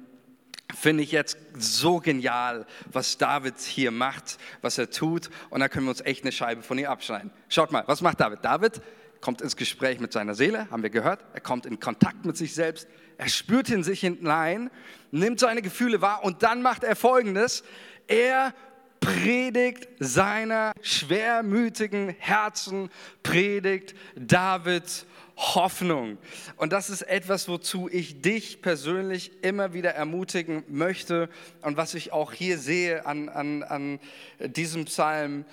finde 0.76 1.04
ich 1.04 1.12
jetzt 1.12 1.38
so 1.58 2.00
genial, 2.00 2.66
was 2.92 3.18
David 3.18 3.60
hier 3.60 3.92
macht, 3.92 4.38
was 4.62 4.78
er 4.78 4.90
tut. 4.90 5.30
Und 5.50 5.60
da 5.60 5.70
können 5.70 5.86
wir 5.86 5.92
uns 5.92 6.02
echt 6.02 6.24
eine 6.24 6.32
Scheibe 6.32 6.64
von 6.64 6.78
ihr 6.78 6.90
abschneiden. 6.90 7.32
Schaut 7.50 7.72
mal, 7.72 7.84
was 7.88 8.02
macht 8.02 8.20
David? 8.20 8.40
David 8.44 8.82
kommt 9.22 9.42
ins 9.42 9.56
Gespräch 9.56 10.00
mit 10.00 10.12
seiner 10.12 10.36
Seele, 10.36 10.70
haben 10.72 10.84
wir 10.84 10.90
gehört. 10.90 11.24
Er 11.34 11.42
kommt 11.42 11.66
in 11.66 11.80
Kontakt 11.80 12.26
mit 12.26 12.36
sich 12.36 12.54
selbst. 12.54 12.88
Er 13.18 13.30
spürt 13.30 13.70
in 13.70 13.84
sich 13.84 14.00
hinein, 14.00 14.72
nimmt 15.12 15.40
seine 15.40 15.62
Gefühle 15.62 16.02
wahr 16.02 16.24
und 16.24 16.44
dann 16.44 16.62
macht 16.62 16.84
er 16.84 16.96
Folgendes. 16.96 17.64
Er 18.08 18.54
predigt 19.00 19.88
seiner 20.00 20.74
schwermütigen 20.82 22.16
Herzen, 22.20 22.90
predigt 23.24 23.96
David 24.16 25.06
Hoffnung. 25.42 26.18
Und 26.56 26.72
das 26.72 26.90
ist 26.90 27.02
etwas, 27.02 27.48
wozu 27.48 27.90
ich 27.92 28.22
dich 28.22 28.62
persönlich 28.62 29.44
immer 29.44 29.74
wieder 29.74 29.92
ermutigen 29.92 30.64
möchte 30.68 31.30
und 31.62 31.78
was 31.78 31.96
ich 31.96 32.14
auch 32.14 32.32
hier 32.32 32.60
sehe 32.60 33.06
an, 33.06 33.28
an, 33.28 33.64
an 33.64 34.00
diesem 34.40 34.86
Psalm. 34.86 35.46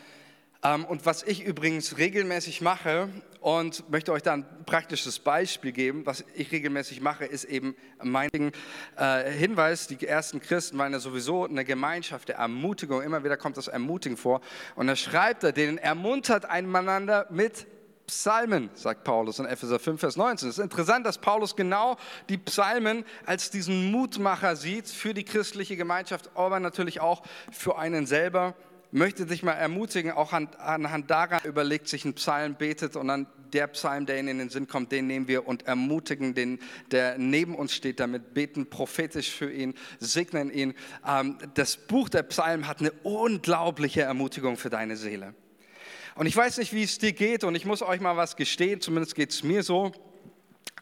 Ähm, 0.62 0.84
und 0.84 1.06
was 1.06 1.22
ich 1.22 1.42
übrigens 1.44 1.96
regelmäßig 1.98 2.60
mache 2.60 3.08
und 3.40 3.88
möchte 3.90 4.12
euch 4.12 4.22
da 4.22 4.34
ein 4.34 4.44
praktisches 4.66 5.20
Beispiel 5.20 5.72
geben. 5.72 6.04
Was 6.04 6.24
ich 6.34 6.50
regelmäßig 6.50 7.00
mache, 7.00 7.24
ist 7.24 7.44
eben 7.44 7.74
mein 8.02 8.52
äh, 8.96 9.30
Hinweis, 9.30 9.86
die 9.86 10.04
ersten 10.06 10.40
Christen 10.40 10.76
waren 10.76 10.92
ja 10.92 10.98
sowieso 10.98 11.44
eine 11.44 11.64
Gemeinschaft 11.64 12.28
der 12.28 12.36
Ermutigung. 12.36 13.02
Immer 13.02 13.24
wieder 13.24 13.36
kommt 13.36 13.56
das 13.56 13.68
Ermutigen 13.68 14.16
vor. 14.18 14.40
Und 14.74 14.88
da 14.88 14.96
schreibt 14.96 15.44
er 15.44 15.52
denen, 15.52 15.78
ermuntert 15.78 16.44
einander 16.44 17.26
mit 17.30 17.66
Psalmen, 18.08 18.70
sagt 18.72 19.04
Paulus 19.04 19.38
in 19.38 19.44
Epheser 19.44 19.78
5, 19.78 20.00
Vers 20.00 20.16
19. 20.16 20.48
Es 20.48 20.56
ist 20.56 20.64
interessant, 20.64 21.04
dass 21.04 21.18
Paulus 21.18 21.54
genau 21.54 21.98
die 22.30 22.38
Psalmen 22.38 23.04
als 23.26 23.50
diesen 23.50 23.92
Mutmacher 23.92 24.56
sieht 24.56 24.88
für 24.88 25.12
die 25.12 25.24
christliche 25.24 25.76
Gemeinschaft, 25.76 26.30
aber 26.34 26.58
natürlich 26.58 27.00
auch 27.00 27.22
für 27.52 27.78
einen 27.78 28.06
selber. 28.06 28.54
Möchte 28.92 29.26
dich 29.26 29.42
mal 29.42 29.52
ermutigen, 29.52 30.10
auch 30.12 30.32
anhand 30.32 31.10
daran 31.10 31.40
überlegt 31.44 31.86
sich 31.86 32.06
ein 32.06 32.14
Psalm, 32.14 32.54
betet 32.54 32.96
und 32.96 33.08
dann 33.08 33.26
der 33.52 33.66
Psalm, 33.66 34.06
der 34.06 34.18
Ihnen 34.18 34.28
in 34.28 34.38
den 34.38 34.48
Sinn 34.48 34.66
kommt, 34.66 34.90
den 34.90 35.06
nehmen 35.06 35.28
wir 35.28 35.46
und 35.46 35.66
ermutigen 35.66 36.34
den, 36.34 36.58
der 36.90 37.18
neben 37.18 37.54
uns 37.54 37.74
steht, 37.74 38.00
damit 38.00 38.32
beten 38.32 38.70
prophetisch 38.70 39.30
für 39.30 39.52
ihn, 39.52 39.74
segnen 39.98 40.50
ihn. 40.50 40.72
Ähm, 41.06 41.36
das 41.52 41.76
Buch 41.76 42.08
der 42.08 42.22
Psalmen 42.22 42.66
hat 42.66 42.80
eine 42.80 42.92
unglaubliche 43.02 44.00
Ermutigung 44.00 44.56
für 44.56 44.70
deine 44.70 44.96
Seele. 44.96 45.34
Und 46.18 46.26
ich 46.26 46.36
weiß 46.36 46.58
nicht, 46.58 46.72
wie 46.72 46.82
es 46.82 46.98
dir 46.98 47.12
geht 47.12 47.44
und 47.44 47.54
ich 47.54 47.64
muss 47.64 47.80
euch 47.80 48.00
mal 48.00 48.16
was 48.16 48.34
gestehen, 48.34 48.80
zumindest 48.80 49.14
geht 49.14 49.30
es 49.30 49.44
mir 49.44 49.62
so. 49.62 49.92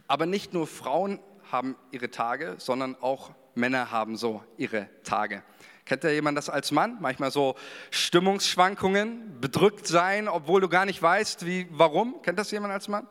Aber 0.09 0.25
nicht 0.25 0.55
nur 0.55 0.67
Frauen 0.67 1.21
haben 1.53 1.77
ihre 1.91 2.11
Tage, 2.11 2.55
sondern 2.57 2.97
auch 3.03 3.33
Männer 3.55 3.91
haben 3.91 4.17
so 4.17 4.43
ihre 4.57 4.89
Tage. 5.05 5.43
Kennt 5.85 6.05
ihr 6.05 6.15
jemand 6.15 6.39
das 6.39 6.49
als 6.49 6.73
Mann? 6.73 6.97
Manchmal 7.01 7.31
so 7.31 7.55
Stimmungsschwankungen, 7.91 9.39
bedrückt 9.39 9.87
sein, 9.87 10.27
obwohl 10.27 10.63
du 10.63 10.71
gar 10.71 10.87
nicht 10.87 11.03
weißt, 11.03 11.45
wie, 11.45 11.67
warum. 11.71 12.23
Kennt 12.23 12.39
das 12.39 12.51
jemand 12.51 12.73
als 12.73 12.89
Mann? 12.89 13.07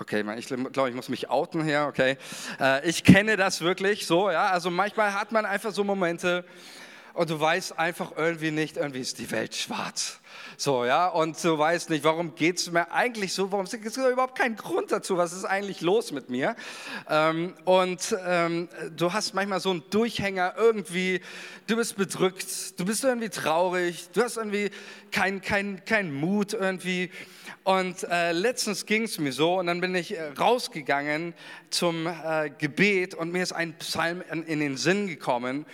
Okay, 0.00 0.24
ich 0.38 0.48
glaube, 0.48 0.88
ich 0.88 0.96
muss 0.96 1.08
mich 1.08 1.30
outen 1.30 1.62
hier, 1.62 1.86
okay. 1.88 2.18
Äh, 2.58 2.88
ich 2.88 3.04
kenne 3.04 3.36
das 3.36 3.60
wirklich 3.60 4.08
so, 4.08 4.32
ja. 4.32 4.48
Also 4.48 4.68
manchmal 4.72 5.14
hat 5.14 5.30
man 5.30 5.46
einfach 5.46 5.70
so 5.70 5.84
Momente 5.84 6.44
und 7.14 7.30
du 7.30 7.38
weißt 7.38 7.78
einfach 7.78 8.14
irgendwie 8.16 8.50
nicht, 8.50 8.76
irgendwie 8.76 9.00
ist 9.00 9.20
die 9.20 9.30
Welt 9.30 9.54
schwarz. 9.54 10.20
So, 10.58 10.86
ja, 10.86 11.08
und 11.08 11.42
du 11.44 11.58
weißt 11.58 11.90
nicht, 11.90 12.02
warum 12.02 12.34
geht 12.34 12.56
es 12.56 12.70
mir 12.70 12.90
eigentlich 12.90 13.34
so, 13.34 13.52
warum 13.52 13.66
gibt 13.66 13.84
es 13.84 13.96
überhaupt 13.98 14.38
keinen 14.38 14.56
Grund 14.56 14.90
dazu, 14.90 15.18
was 15.18 15.34
ist 15.34 15.44
eigentlich 15.44 15.82
los 15.82 16.12
mit 16.12 16.30
mir? 16.30 16.56
Ähm, 17.10 17.52
und 17.66 18.16
ähm, 18.26 18.70
du 18.96 19.12
hast 19.12 19.34
manchmal 19.34 19.60
so 19.60 19.70
einen 19.70 19.82
Durchhänger 19.90 20.54
irgendwie, 20.56 21.20
du 21.66 21.76
bist 21.76 21.96
bedrückt, 21.96 22.80
du 22.80 22.86
bist 22.86 23.04
irgendwie 23.04 23.28
traurig, 23.28 24.08
du 24.14 24.22
hast 24.22 24.38
irgendwie 24.38 24.70
keinen 25.10 25.42
kein, 25.42 25.84
kein 25.84 26.12
Mut 26.12 26.54
irgendwie. 26.54 27.10
Und 27.64 28.04
äh, 28.04 28.32
letztens 28.32 28.86
ging 28.86 29.02
es 29.02 29.18
mir 29.18 29.32
so 29.32 29.58
und 29.58 29.66
dann 29.66 29.80
bin 29.80 29.94
ich 29.94 30.16
äh, 30.16 30.28
rausgegangen 30.38 31.34
zum 31.68 32.06
äh, 32.06 32.50
Gebet 32.58 33.14
und 33.14 33.32
mir 33.32 33.42
ist 33.42 33.52
ein 33.52 33.74
Psalm 33.78 34.22
in, 34.30 34.44
in 34.44 34.60
den 34.60 34.76
Sinn 34.76 35.06
gekommen, 35.06 35.66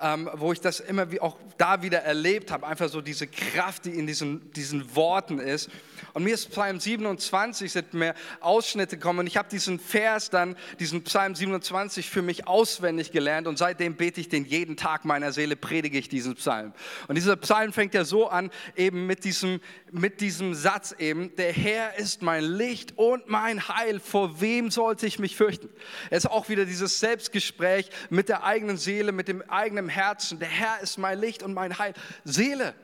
ähm, 0.00 0.28
wo 0.34 0.52
ich 0.52 0.60
das 0.60 0.80
immer 0.80 1.12
wie 1.12 1.20
auch 1.20 1.36
da 1.58 1.82
wieder 1.82 1.98
erlebt 1.98 2.50
habe, 2.50 2.66
einfach 2.66 2.88
so 2.88 3.00
diese 3.00 3.26
Kraft, 3.26 3.84
die 3.84 3.90
in 3.90 4.06
diesen, 4.08 4.52
diesen 4.52 4.96
Worten 4.96 5.38
ist. 5.38 5.70
Und 6.14 6.24
mir 6.24 6.34
ist 6.34 6.50
Psalm 6.50 6.80
27, 6.80 7.70
sind 7.70 7.94
mir 7.94 8.14
Ausschnitte 8.40 8.96
gekommen 8.96 9.20
und 9.20 9.26
ich 9.26 9.36
habe 9.36 9.48
diesen 9.48 9.78
Vers 9.78 10.30
dann, 10.30 10.56
diesen 10.80 11.04
Psalm 11.04 11.34
27 11.34 12.10
für 12.10 12.22
mich 12.22 12.48
auswendig 12.48 13.12
gelernt 13.12 13.46
und 13.46 13.58
seitdem 13.58 13.96
bete 13.96 14.20
ich 14.20 14.28
den 14.28 14.44
jeden 14.44 14.76
Tag 14.76 15.04
meiner 15.04 15.32
Seele, 15.32 15.54
predige 15.54 15.98
ich 15.98 16.08
diesen 16.08 16.34
Psalm. 16.34 16.72
Und 17.06 17.14
dieser 17.14 17.36
Psalm 17.36 17.72
fängt 17.72 17.94
ja 17.94 18.04
so 18.04 18.28
an, 18.28 18.50
eben 18.74 19.06
mit 19.06 19.24
diesem, 19.24 19.60
mit 19.92 20.20
diesem 20.20 20.54
Satz 20.54 20.94
eben, 20.98 21.34
der 21.36 21.52
Herr 21.52 21.96
ist 21.98 22.22
mein 22.22 22.44
Licht 22.44 22.96
und 22.96 23.28
mein 23.28 23.68
Heil, 23.68 24.00
vor 24.00 24.40
wem 24.40 24.70
sollte 24.70 25.06
ich 25.06 25.18
mich 25.18 25.36
fürchten? 25.36 25.68
Es 26.10 26.24
ist 26.24 26.30
auch 26.30 26.48
wieder 26.48 26.64
dieses 26.64 26.98
Selbstgespräch 27.00 27.90
mit 28.10 28.28
der 28.28 28.44
eigenen 28.44 28.76
Seele, 28.76 29.12
mit 29.12 29.28
dem 29.28 29.42
eigenen 29.48 29.88
Herzen. 29.88 30.38
Der 30.38 30.48
Herr 30.48 30.80
ist 30.82 30.98
mein 30.98 31.20
Licht 31.20 31.42
und 31.42 31.54
mein 31.54 31.78
Heil. 31.78 31.94
Seele, 32.24 32.74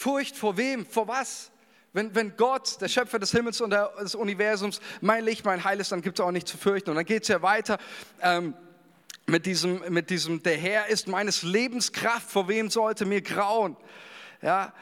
Furcht 0.00 0.34
vor 0.34 0.56
wem? 0.56 0.86
Vor 0.86 1.08
was? 1.08 1.50
Wenn, 1.92 2.14
wenn 2.14 2.34
Gott, 2.34 2.80
der 2.80 2.88
Schöpfer 2.88 3.18
des 3.18 3.32
Himmels 3.32 3.60
und 3.60 3.68
des 3.68 4.14
Universums, 4.14 4.80
mein 5.02 5.22
Licht, 5.26 5.44
mein 5.44 5.62
Heil 5.62 5.78
ist, 5.78 5.92
dann 5.92 6.00
gibt 6.00 6.18
es 6.18 6.24
auch 6.24 6.30
nichts 6.30 6.50
zu 6.50 6.56
fürchten. 6.56 6.88
Und 6.88 6.96
dann 6.96 7.04
geht 7.04 7.24
es 7.24 7.28
ja 7.28 7.42
weiter 7.42 7.76
ähm, 8.22 8.54
mit, 9.26 9.44
diesem, 9.44 9.82
mit 9.92 10.08
diesem, 10.08 10.42
der 10.42 10.56
Herr 10.56 10.86
ist 10.86 11.06
meines 11.06 11.42
Lebens 11.42 11.92
Kraft, 11.92 12.30
vor 12.30 12.48
wem 12.48 12.70
sollte 12.70 13.04
mir 13.04 13.20
grauen? 13.20 13.76
Ja, 14.40 14.72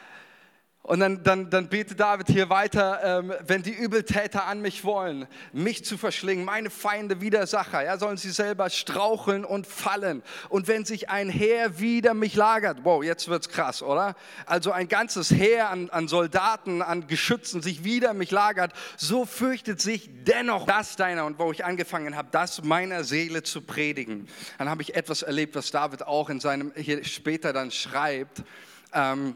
und 0.89 1.01
dann, 1.01 1.21
dann, 1.21 1.51
dann 1.51 1.67
betet 1.67 1.99
David 1.99 2.29
hier 2.29 2.49
weiter, 2.49 2.99
ähm, 3.03 3.31
wenn 3.45 3.61
die 3.61 3.73
Übeltäter 3.73 4.47
an 4.47 4.59
mich 4.59 4.83
wollen, 4.83 5.27
mich 5.53 5.85
zu 5.85 5.99
verschlingen, 5.99 6.43
meine 6.43 6.71
Feinde, 6.71 7.21
Widersacher, 7.21 7.83
ja, 7.83 7.99
sollen 7.99 8.17
sie 8.17 8.31
selber 8.31 8.71
straucheln 8.71 9.45
und 9.45 9.67
fallen. 9.67 10.23
Und 10.49 10.67
wenn 10.67 10.85
sich 10.85 11.11
ein 11.11 11.29
Heer 11.29 11.79
wider 11.79 12.15
mich 12.15 12.35
lagert, 12.35 12.79
wow, 12.85 13.03
jetzt 13.03 13.27
wird's 13.27 13.49
krass, 13.49 13.83
oder? 13.83 14.15
Also 14.47 14.71
ein 14.71 14.87
ganzes 14.87 15.29
Heer 15.29 15.69
an, 15.69 15.91
an 15.91 16.07
Soldaten, 16.07 16.81
an 16.81 17.05
Geschützen 17.05 17.61
sich 17.61 17.83
wider 17.83 18.15
mich 18.15 18.31
lagert, 18.31 18.73
so 18.97 19.27
fürchtet 19.27 19.79
sich 19.79 20.09
dennoch 20.23 20.65
das 20.65 20.95
deiner. 20.95 21.27
Und 21.27 21.37
wo 21.37 21.51
ich 21.51 21.65
angefangen 21.65 22.15
habe, 22.15 22.29
das 22.31 22.63
meiner 22.63 23.03
Seele 23.03 23.43
zu 23.43 23.61
predigen, 23.61 24.27
dann 24.57 24.71
habe 24.71 24.81
ich 24.81 24.95
etwas 24.95 25.21
erlebt, 25.21 25.53
was 25.53 25.69
David 25.69 26.07
auch 26.07 26.31
in 26.31 26.39
seinem, 26.39 26.73
hier 26.75 27.03
später 27.03 27.53
dann 27.53 27.69
schreibt. 27.69 28.41
Ähm, 28.91 29.35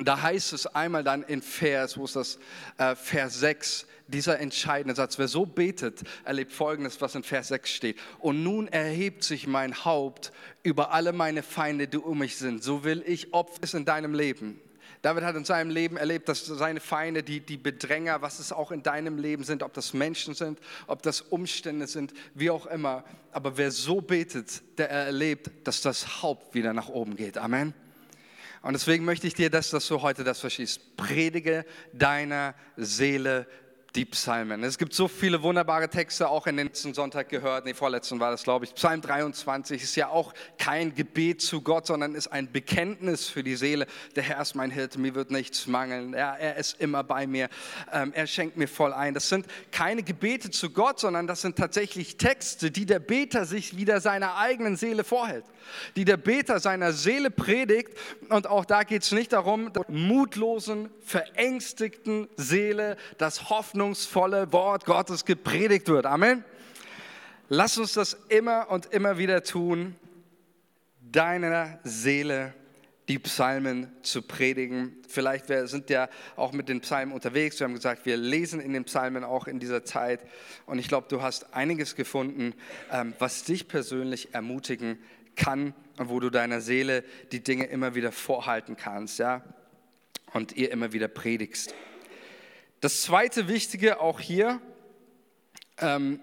da 0.00 0.20
heißt 0.20 0.52
es 0.52 0.66
einmal 0.66 1.04
dann 1.04 1.22
in 1.22 1.42
Vers, 1.42 1.96
wo 1.96 2.04
ist 2.04 2.16
das, 2.16 2.38
äh, 2.78 2.96
Vers 2.96 3.38
6, 3.40 3.86
dieser 4.08 4.38
entscheidende 4.40 4.94
Satz. 4.94 5.18
Wer 5.18 5.28
so 5.28 5.46
betet, 5.46 6.02
erlebt 6.24 6.52
Folgendes, 6.52 7.00
was 7.00 7.14
in 7.14 7.22
Vers 7.22 7.48
6 7.48 7.70
steht. 7.70 7.98
Und 8.18 8.42
nun 8.42 8.68
erhebt 8.68 9.24
sich 9.24 9.46
mein 9.46 9.84
Haupt 9.84 10.32
über 10.62 10.92
alle 10.92 11.12
meine 11.12 11.42
Feinde, 11.42 11.88
die 11.88 11.98
um 11.98 12.18
mich 12.18 12.36
sind. 12.36 12.62
So 12.62 12.84
will 12.84 13.02
ich 13.06 13.32
Opfer 13.32 13.76
in 13.76 13.84
deinem 13.84 14.14
Leben. 14.14 14.60
David 15.02 15.24
hat 15.24 15.36
in 15.36 15.44
seinem 15.44 15.70
Leben 15.70 15.98
erlebt, 15.98 16.30
dass 16.30 16.46
seine 16.46 16.80
Feinde, 16.80 17.22
die, 17.22 17.40
die 17.40 17.58
Bedränger, 17.58 18.22
was 18.22 18.38
es 18.38 18.52
auch 18.52 18.72
in 18.72 18.82
deinem 18.82 19.18
Leben 19.18 19.44
sind, 19.44 19.62
ob 19.62 19.74
das 19.74 19.92
Menschen 19.92 20.34
sind, 20.34 20.58
ob 20.86 21.02
das 21.02 21.20
Umstände 21.20 21.86
sind, 21.86 22.14
wie 22.34 22.48
auch 22.48 22.64
immer. 22.66 23.04
Aber 23.30 23.58
wer 23.58 23.70
so 23.70 24.00
betet, 24.00 24.62
der 24.78 24.88
erlebt, 24.88 25.50
dass 25.64 25.82
das 25.82 26.22
Haupt 26.22 26.54
wieder 26.54 26.72
nach 26.72 26.88
oben 26.88 27.16
geht. 27.16 27.36
Amen. 27.36 27.74
Und 28.64 28.72
deswegen 28.72 29.04
möchte 29.04 29.26
ich 29.26 29.34
dir, 29.34 29.50
dass, 29.50 29.68
dass 29.68 29.86
du 29.88 30.00
heute 30.00 30.24
das 30.24 30.40
verstehst. 30.40 30.96
Predige 30.96 31.66
deiner 31.92 32.54
Seele 32.78 33.46
die 33.94 34.04
Psalmen. 34.04 34.64
Es 34.64 34.76
gibt 34.76 34.92
so 34.92 35.06
viele 35.06 35.42
wunderbare 35.42 35.88
Texte, 35.88 36.28
auch 36.28 36.48
in 36.48 36.56
den 36.56 36.66
letzten 36.66 36.94
Sonntag 36.94 37.28
gehört, 37.28 37.64
nee, 37.64 37.74
vorletzten 37.74 38.18
war 38.18 38.32
das, 38.32 38.42
glaube 38.42 38.64
ich. 38.64 38.74
Psalm 38.74 39.00
23 39.00 39.82
ist 39.82 39.94
ja 39.94 40.08
auch 40.08 40.34
kein 40.58 40.94
Gebet 40.94 41.40
zu 41.40 41.62
Gott, 41.62 41.86
sondern 41.86 42.16
ist 42.16 42.26
ein 42.28 42.50
Bekenntnis 42.50 43.28
für 43.28 43.44
die 43.44 43.54
Seele. 43.54 43.86
Der 44.16 44.24
Herr 44.24 44.42
ist 44.42 44.56
mein 44.56 44.72
Hirte, 44.72 44.98
mir 44.98 45.14
wird 45.14 45.30
nichts 45.30 45.68
mangeln. 45.68 46.12
Er, 46.12 46.36
er 46.40 46.56
ist 46.56 46.80
immer 46.80 47.04
bei 47.04 47.28
mir. 47.28 47.48
Ähm, 47.92 48.12
er 48.14 48.26
schenkt 48.26 48.56
mir 48.56 48.66
voll 48.66 48.92
ein. 48.92 49.14
Das 49.14 49.28
sind 49.28 49.46
keine 49.70 50.02
Gebete 50.02 50.50
zu 50.50 50.70
Gott, 50.70 50.98
sondern 50.98 51.28
das 51.28 51.42
sind 51.42 51.56
tatsächlich 51.56 52.16
Texte, 52.16 52.72
die 52.72 52.86
der 52.86 52.98
Beter 52.98 53.44
sich 53.44 53.76
wieder 53.76 54.00
seiner 54.00 54.36
eigenen 54.36 54.76
Seele 54.76 55.04
vorhält. 55.04 55.44
Die 55.94 56.04
der 56.04 56.16
Beter 56.16 56.58
seiner 56.58 56.92
Seele 56.92 57.30
predigt. 57.30 57.96
Und 58.28 58.48
auch 58.48 58.64
da 58.64 58.82
geht 58.82 59.02
es 59.02 59.12
nicht 59.12 59.32
darum, 59.32 59.72
der 59.72 59.84
mutlosen, 59.88 60.90
verängstigten 61.00 62.28
Seele 62.36 62.96
das 63.18 63.50
Hoffnung 63.50 63.83
hoffnungsvolle 63.84 64.50
Wort 64.50 64.86
Gottes 64.86 65.26
gepredigt 65.26 65.88
wird. 65.88 66.06
Amen. 66.06 66.42
Lass 67.50 67.76
uns 67.76 67.92
das 67.92 68.16
immer 68.30 68.70
und 68.70 68.86
immer 68.86 69.18
wieder 69.18 69.42
tun, 69.42 69.94
deiner 71.02 71.78
Seele 71.84 72.54
die 73.08 73.18
Psalmen 73.18 73.92
zu 74.00 74.22
predigen. 74.22 74.96
Vielleicht 75.06 75.50
wir 75.50 75.66
sind 75.66 75.90
ja 75.90 76.08
auch 76.34 76.52
mit 76.52 76.70
den 76.70 76.80
Psalmen 76.80 77.12
unterwegs. 77.12 77.60
Wir 77.60 77.66
haben 77.66 77.74
gesagt, 77.74 78.06
wir 78.06 78.16
lesen 78.16 78.58
in 78.58 78.72
den 78.72 78.84
Psalmen 78.84 79.22
auch 79.22 79.46
in 79.46 79.58
dieser 79.58 79.84
Zeit. 79.84 80.20
Und 80.64 80.78
ich 80.78 80.88
glaube, 80.88 81.08
du 81.10 81.20
hast 81.20 81.52
einiges 81.52 81.94
gefunden, 81.94 82.54
ähm, 82.90 83.12
was 83.18 83.44
dich 83.44 83.68
persönlich 83.68 84.32
ermutigen 84.32 84.98
kann 85.36 85.74
und 85.98 86.08
wo 86.08 86.20
du 86.20 86.30
deiner 86.30 86.62
Seele 86.62 87.04
die 87.32 87.44
Dinge 87.44 87.66
immer 87.66 87.94
wieder 87.94 88.12
vorhalten 88.12 88.78
kannst, 88.78 89.18
ja, 89.18 89.42
und 90.32 90.56
ihr 90.56 90.72
immer 90.72 90.94
wieder 90.94 91.08
predigst. 91.08 91.74
Das 92.84 93.00
zweite 93.00 93.48
Wichtige 93.48 93.98
auch 93.98 94.20
hier, 94.20 94.60
ähm, 95.78 96.20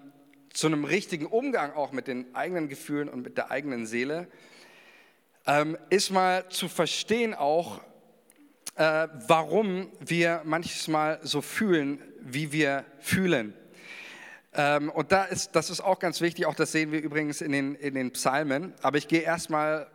zu 0.52 0.68
einem 0.68 0.84
richtigen 0.84 1.26
Umgang 1.26 1.72
auch 1.72 1.90
mit 1.90 2.06
den 2.06 2.36
eigenen 2.36 2.68
Gefühlen 2.68 3.08
und 3.08 3.24
mit 3.24 3.36
der 3.36 3.50
eigenen 3.50 3.84
Seele, 3.84 4.28
ähm, 5.44 5.76
ist 5.90 6.10
mal 6.10 6.48
zu 6.50 6.68
verstehen 6.68 7.34
auch, 7.34 7.80
äh, 8.76 9.08
warum 9.26 9.90
wir 9.98 10.42
manches 10.44 10.86
Mal 10.86 11.18
so 11.24 11.42
fühlen, 11.42 12.00
wie 12.20 12.52
wir 12.52 12.84
fühlen. 13.00 13.54
Ähm, 14.54 14.88
und 14.88 15.10
da 15.10 15.24
ist, 15.24 15.56
das 15.56 15.68
ist 15.68 15.80
auch 15.80 15.98
ganz 15.98 16.20
wichtig, 16.20 16.46
auch 16.46 16.54
das 16.54 16.70
sehen 16.70 16.92
wir 16.92 17.02
übrigens 17.02 17.40
in 17.40 17.50
den, 17.50 17.74
in 17.74 17.94
den 17.94 18.12
Psalmen. 18.12 18.72
Aber 18.82 18.98
ich 18.98 19.08
gehe 19.08 19.22
erstmal 19.22 19.90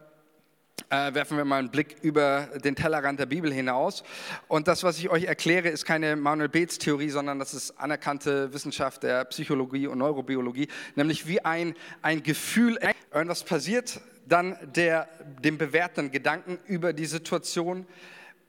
äh, 0.90 1.14
werfen 1.14 1.38
wir 1.38 1.46
mal 1.46 1.60
einen 1.60 1.72
Blick 1.72 1.98
über 2.02 2.48
den 2.64 2.76
Tellerrand 2.76 3.20
der 3.20 3.26
Bibel 3.26 3.52
hinaus. 3.52 4.04
Und 4.48 4.68
das, 4.68 4.84
was 4.84 4.98
ich 5.00 5.10
euch 5.10 5.26
erkläre, 5.26 5.70
ist 5.70 5.86
keine 5.86 6.16
Manuel 6.16 6.50
Beetz 6.50 6.78
Theorie, 6.78 7.10
sondern 7.10 7.40
das 7.40 7.54
ist 7.54 7.72
anerkannte 7.80 8.54
Wissenschaft 8.54 9.04
der 9.04 9.26
Psychologie 9.26 9.88
und 9.88 9.98
Neurobiologie, 9.98 10.68
nämlich 10.96 11.28
wie 11.28 11.44
ein, 11.44 11.76
ein 12.02 12.24
Gefühl, 12.24 12.80
irgendwas 13.14 13.44
passiert, 13.44 14.02
dann 14.26 14.58
der, 14.76 15.08
dem 15.44 15.58
bewährten 15.58 16.12
Gedanken 16.12 16.60
über 16.68 16.94
die 16.94 17.06
Situation 17.06 17.86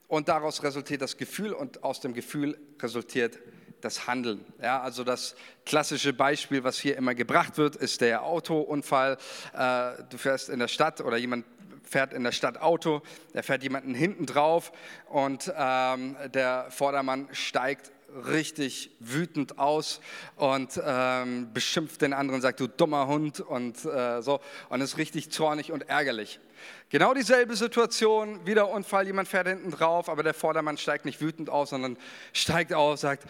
und 0.09 0.29
daraus 0.29 0.63
resultiert 0.63 1.03
das 1.03 1.17
Gefühl 1.17 1.53
und 1.53 1.85
aus 1.85 2.01
dem 2.01 2.15
Gefühl 2.15 2.59
resultiert 2.81 3.39
das 3.81 4.07
Handeln. 4.07 4.45
Ja, 4.61 4.81
also 4.81 5.05
das 5.05 5.37
klassische 5.65 6.13
Beispiel, 6.13 6.65
was 6.65 6.79
hier 6.79 6.97
immer 6.97 7.15
gebracht 7.15 7.59
wird, 7.59 7.77
ist 7.77 8.01
der 8.01 8.25
Autounfall. 8.25 9.19
Äh, 9.53 10.03
du 10.11 10.19
fährst 10.19 10.49
in 10.49 10.59
der 10.59 10.69
Stadt 10.69 11.01
oder 11.01 11.17
jemand 11.17 11.45
fährt 11.89 12.13
in 12.13 12.25
der 12.25 12.33
Stadt 12.33 12.61
Auto, 12.61 13.03
da 13.33 13.43
fährt 13.43 13.63
jemanden 13.63 13.95
hinten 13.95 14.27
drauf 14.27 14.73
und 15.09 15.53
ähm, 15.57 16.17
der 16.33 16.67
Vordermann 16.71 17.29
steigt 17.33 17.91
richtig 18.27 18.91
wütend 19.01 19.59
aus 19.59 20.01
und 20.37 20.81
ähm, 20.83 21.53
beschimpft 21.53 22.01
den 22.01 22.13
anderen, 22.13 22.41
sagt 22.41 22.61
du 22.61 22.67
dummer 22.67 23.07
Hund 23.07 23.41
und 23.41 23.85
äh, 23.85 24.23
so 24.23 24.41
und 24.71 24.81
ist 24.81 24.97
richtig 24.97 25.31
zornig 25.31 25.73
und 25.73 25.89
ärgerlich. 25.89 26.41
Genau 26.89 27.15
dieselbe 27.15 27.55
Situation, 27.55 28.47
wieder 28.47 28.71
Unfall, 28.71 29.07
jemand 29.07 29.29
fährt 29.29 29.47
hinten 29.47 29.71
drauf, 29.71 30.09
aber 30.09 30.23
der 30.23 30.35
Vordermann 30.35 30.79
steigt 30.79 31.05
nicht 31.05 31.21
wütend 31.21 31.51
aus, 31.51 31.71
sondern 31.71 31.97
steigt 32.33 32.73
aus, 32.73 33.03
sagt, 33.03 33.25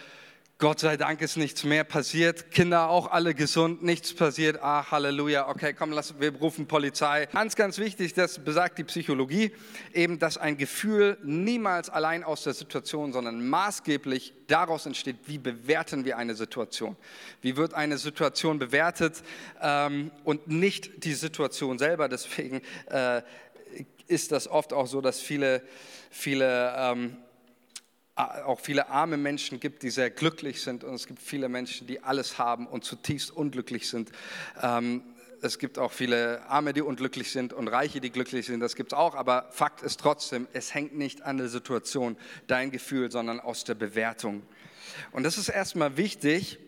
Gott 0.61 0.81
sei 0.81 0.97
Dank 0.97 1.21
ist 1.21 1.37
nichts 1.37 1.63
mehr 1.63 1.85
passiert. 1.85 2.51
Kinder 2.51 2.91
auch 2.91 3.13
alle 3.13 3.33
gesund, 3.33 3.85
nichts 3.85 4.13
passiert. 4.13 4.59
Ach, 4.61 4.91
Halleluja. 4.91 5.49
Okay, 5.49 5.73
komm, 5.73 5.93
lass, 5.93 6.19
wir 6.19 6.35
rufen 6.35 6.67
Polizei. 6.67 7.27
Ganz, 7.27 7.55
ganz 7.55 7.79
wichtig, 7.79 8.15
das 8.15 8.41
besagt 8.41 8.77
die 8.77 8.83
Psychologie, 8.83 9.53
eben, 9.95 10.19
dass 10.19 10.37
ein 10.37 10.57
Gefühl 10.57 11.17
niemals 11.23 11.89
allein 11.89 12.25
aus 12.25 12.43
der 12.43 12.55
Situation, 12.55 13.13
sondern 13.13 13.49
maßgeblich 13.49 14.35
daraus 14.49 14.85
entsteht, 14.87 15.19
wie 15.27 15.39
bewerten 15.39 16.05
wir 16.05 16.19
eine 16.19 16.35
Situation. 16.35 16.97
Wie 17.41 17.57
wird 17.57 17.75
eine 17.75 17.97
Situation 17.97 18.59
bewertet 18.59 19.23
ähm, 19.63 20.11
und 20.25 20.49
nicht 20.49 21.05
die 21.05 21.15
Situation 21.15 21.79
selber. 21.79 22.09
Deswegen 22.09 22.63
äh, 22.91 23.23
ist 24.09 24.33
das 24.33 24.49
oft 24.49 24.73
auch 24.73 24.89
so, 24.89 25.01
dass 25.01 25.21
viele, 25.21 25.63
viele 26.11 26.75
ähm, 26.77 27.17
auch 28.19 28.59
viele 28.59 28.89
arme 28.89 29.17
Menschen 29.17 29.61
gibt, 29.61 29.83
die 29.83 29.91
sehr 29.91 30.11
glücklich 30.11 30.63
sind 30.63 30.83
und 30.83 30.95
es 30.95 31.07
gibt 31.07 31.23
viele 31.23 31.49
Menschen, 31.49 31.87
die 31.87 32.03
alles 32.03 32.39
haben 32.39 32.67
und 32.67 32.85
zutiefst 32.85 33.31
unglücklich 33.31 33.89
sind. 33.89 34.11
Ähm, 34.61 35.03
es 35.41 35.61
gibt 35.61 35.79
auch 35.79 35.93
viele 35.93 36.43
Arme, 36.49 36.73
die 36.73 36.83
unglücklich 36.83 37.31
sind 37.31 37.53
und 37.53 37.69
Reiche, 37.69 38.01
die 38.01 38.11
glücklich 38.11 38.47
sind. 38.47 38.59
Das 38.59 38.75
gibt 38.75 38.93
es 38.93 38.99
auch. 38.99 39.15
Aber 39.15 39.49
Fakt 39.53 39.83
ist 39.83 40.01
trotzdem, 40.01 40.49
es 40.53 40.75
hängt 40.75 40.97
nicht 40.97 41.23
an 41.23 41.39
der 41.39 41.49
Situation, 41.49 42.17
dein 42.49 42.73
Gefühl, 42.73 43.13
sondern 43.13 43.39
aus 43.39 43.63
der 43.63 43.75
Bewertung. 43.75 44.43
Und 45.13 45.23
das 45.23 45.39
ist 45.39 45.49
erstmal 45.49 45.97
wichtig, 45.97 46.59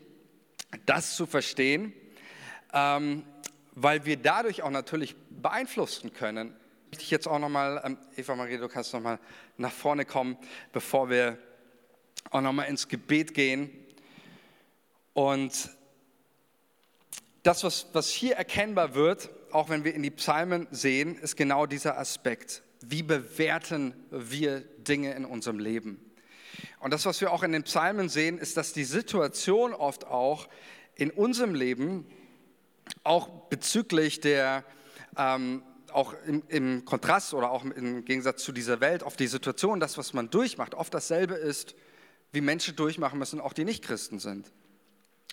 das 0.87 1.17
zu 1.17 1.27
verstehen, 1.27 1.93
ähm, 2.73 3.25
weil 3.73 4.05
wir 4.05 4.17
dadurch 4.17 4.63
auch 4.63 4.71
natürlich 4.71 5.17
beeinflussen 5.31 6.13
können, 6.13 6.55
möchte 6.91 7.05
ich 7.05 7.11
jetzt 7.13 7.29
auch 7.29 7.39
nochmal, 7.39 7.81
ähm, 7.85 7.99
Eva 8.17 8.35
Marie, 8.35 8.59
du 8.59 8.69
kannst 8.69 8.93
nochmal 8.93 9.21
nach 9.57 9.71
vorne 9.71 10.05
kommen, 10.05 10.37
bevor 10.73 11.09
wir 11.09 11.39
auch 12.31 12.41
nochmal 12.41 12.67
ins 12.67 12.89
Gebet 12.89 13.33
gehen. 13.33 13.71
Und 15.15 15.71
das, 17.45 17.63
was, 17.63 17.87
was 17.93 18.09
hier 18.09 18.35
erkennbar 18.35 18.97
wird, 18.97 19.31
auch 19.53 19.69
wenn 19.69 19.85
wir 19.85 19.95
in 19.95 20.03
die 20.03 20.11
Psalmen 20.11 20.67
sehen, 20.73 21.17
ist 21.17 21.37
genau 21.37 21.65
dieser 21.65 21.97
Aspekt. 21.97 22.65
Wie 22.81 23.05
bewerten 23.05 23.95
wir 24.11 24.61
Dinge 24.61 25.15
in 25.15 25.25
unserem 25.25 25.61
Leben? 25.61 26.05
Und 26.81 26.93
das, 26.93 27.07
was 27.07 27.21
wir 27.21 27.31
auch 27.31 27.45
in 27.45 27.53
den 27.53 27.63
Psalmen 27.63 28.09
sehen, 28.09 28.37
ist, 28.37 28.57
dass 28.57 28.73
die 28.73 28.85
Situation 28.85 29.75
oft 29.75 30.09
auch 30.09 30.49
in 30.97 31.13
unserem 31.13 31.55
Leben, 31.55 32.05
auch 33.05 33.29
bezüglich 33.49 34.19
der, 34.21 34.65
ähm, 35.17 35.63
auch 35.93 36.15
im, 36.27 36.43
im, 36.49 36.85
Kontrast 36.85 37.35
oder 37.35 37.51
auch 37.51 37.65
im 37.65 38.05
Gegensatz 38.05 38.43
zu 38.43 38.53
dieser 38.53 38.81
Welt 38.81 39.03
auf 39.03 39.17
die 39.17 39.27
Situation, 39.27 39.81
das, 39.81 39.99
was 39.99 40.13
man 40.13 40.31
durchmacht, 40.31 40.75
oft 40.75 40.93
dasselbe 40.93 41.35
ist, 41.35 41.75
wie 42.33 42.41
Menschen 42.41 42.77
durchmachen 42.77 43.19
müssen, 43.19 43.41
auch 43.41 43.53
die 43.53 43.65
Nicht-Christen 43.65 44.19
sind. 44.19 44.51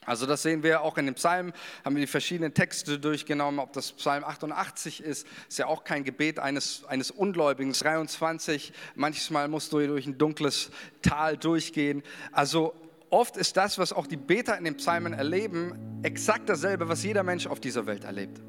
Also 0.06 0.26
das 0.26 0.42
sehen 0.42 0.64
wir 0.64 0.82
auch 0.82 0.98
in 0.98 1.06
den 1.06 1.16
Psalmen, 1.16 1.52
haben 1.84 1.96
wir 1.96 2.02
die 2.02 2.08
verschiedenen 2.08 2.54
Texte 2.54 2.98
durchgenommen, 2.98 3.60
ob 3.60 3.74
das 3.74 3.92
Psalm 3.92 4.24
88 4.24 5.04
ist, 5.04 5.28
ist 5.50 5.60
ja 5.60 5.66
auch 5.66 5.84
kein 5.84 6.06
Gebet 6.06 6.40
eines, 6.40 6.86
eines 6.86 7.12
Ungläubigen. 7.12 7.74
23, 7.74 8.72
manchmal 8.96 9.50
musst 9.50 9.74
du 9.74 9.86
durch 9.86 10.06
ein 10.06 10.18
dunkles 10.18 10.72
Tal 11.02 11.36
durchgehen. 11.36 12.04
Also 12.32 12.74
oft 13.10 13.36
ist 13.36 13.58
das, 13.58 13.78
was 13.80 13.92
auch 13.92 14.08
die 14.08 14.16
Beter 14.16 14.58
in 14.58 14.64
den 14.64 14.78
Psalmen 14.78 15.12
erleben, 15.12 16.00
exakt 16.04 16.48
dasselbe, 16.48 16.88
was 16.88 17.04
jeder 17.04 17.24
Mensch 17.24 17.46
auf 17.46 17.60
dieser 17.60 17.86
Welt 17.86 18.06
erlebt 18.06 18.40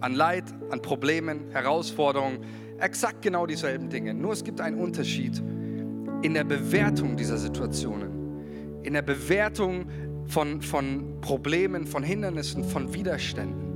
an 0.00 0.14
Leid, 0.14 0.44
an 0.70 0.80
Problemen, 0.80 1.50
Herausforderungen, 1.50 2.40
exakt 2.78 3.22
genau 3.22 3.46
dieselben 3.46 3.88
Dinge. 3.90 4.14
Nur 4.14 4.32
es 4.32 4.44
gibt 4.44 4.60
einen 4.60 4.78
Unterschied 4.78 5.42
in 6.22 6.34
der 6.34 6.44
Bewertung 6.44 7.16
dieser 7.16 7.38
Situationen, 7.38 8.82
in 8.82 8.92
der 8.92 9.02
Bewertung 9.02 9.86
von, 10.26 10.60
von 10.60 11.20
Problemen, 11.20 11.86
von 11.86 12.02
Hindernissen, 12.02 12.64
von 12.64 12.92
Widerständen. 12.94 13.68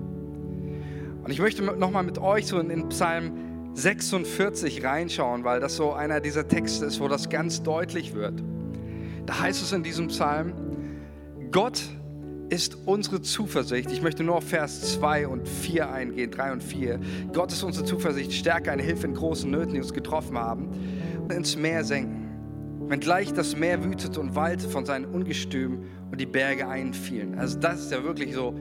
Und 1.25 1.31
ich 1.31 1.39
möchte 1.39 1.63
nochmal 1.63 2.03
mit 2.03 2.19
euch 2.19 2.47
so 2.47 2.59
in 2.59 2.89
Psalm 2.89 3.33
46 3.75 4.85
reinschauen, 4.85 5.45
weil 5.45 5.61
das 5.61 5.77
so 5.77 5.93
einer 5.93 6.21
dieser 6.21 6.47
Texte 6.47 6.85
ist, 6.85 7.01
wo 7.01 7.09
das 7.09 7.31
ganz 7.31 7.63
deutlich 7.63 8.15
wird. 8.15 8.43
Da 9.25 9.41
heißt 9.41 9.63
es 9.63 9.73
in 9.73 9.83
diesem 9.83 10.09
Psalm, 10.09 10.53
Gott 11.51 11.81
ist 12.53 12.77
unsere 12.85 13.23
Zuversicht. 13.23 13.91
Ich 13.91 14.03
möchte 14.03 14.23
nur 14.23 14.37
auf 14.37 14.45
Vers 14.45 14.93
2 14.93 15.27
und 15.27 15.49
4 15.49 15.91
eingehen, 15.91 16.31
3 16.31 16.53
und 16.53 16.63
4. 16.63 17.01
Gott 17.33 17.51
ist 17.51 17.63
unsere 17.63 17.87
Zuversicht, 17.87 18.31
Stärke, 18.35 18.71
eine 18.71 18.83
Hilfe 18.83 19.07
in 19.07 19.15
großen 19.15 19.51
Nöten, 19.51 19.73
die 19.73 19.81
uns 19.81 19.95
getroffen 19.95 20.37
haben, 20.37 20.69
und 21.19 21.33
ins 21.33 21.57
Meer 21.57 21.83
senken. 21.83 22.29
Wenn 22.89 23.01
gleich 23.01 23.33
das 23.33 23.57
Meer 23.57 23.83
wütet 23.83 24.19
und 24.19 24.35
wallte 24.35 24.69
von 24.69 24.85
seinen 24.85 25.07
Ungestüm 25.07 25.85
und 26.11 26.21
die 26.21 26.27
Berge 26.27 26.69
einfielen. 26.69 27.39
Also 27.39 27.59
das 27.59 27.81
ist 27.81 27.91
ja 27.91 28.05
wirklich 28.05 28.35
so 28.35 28.55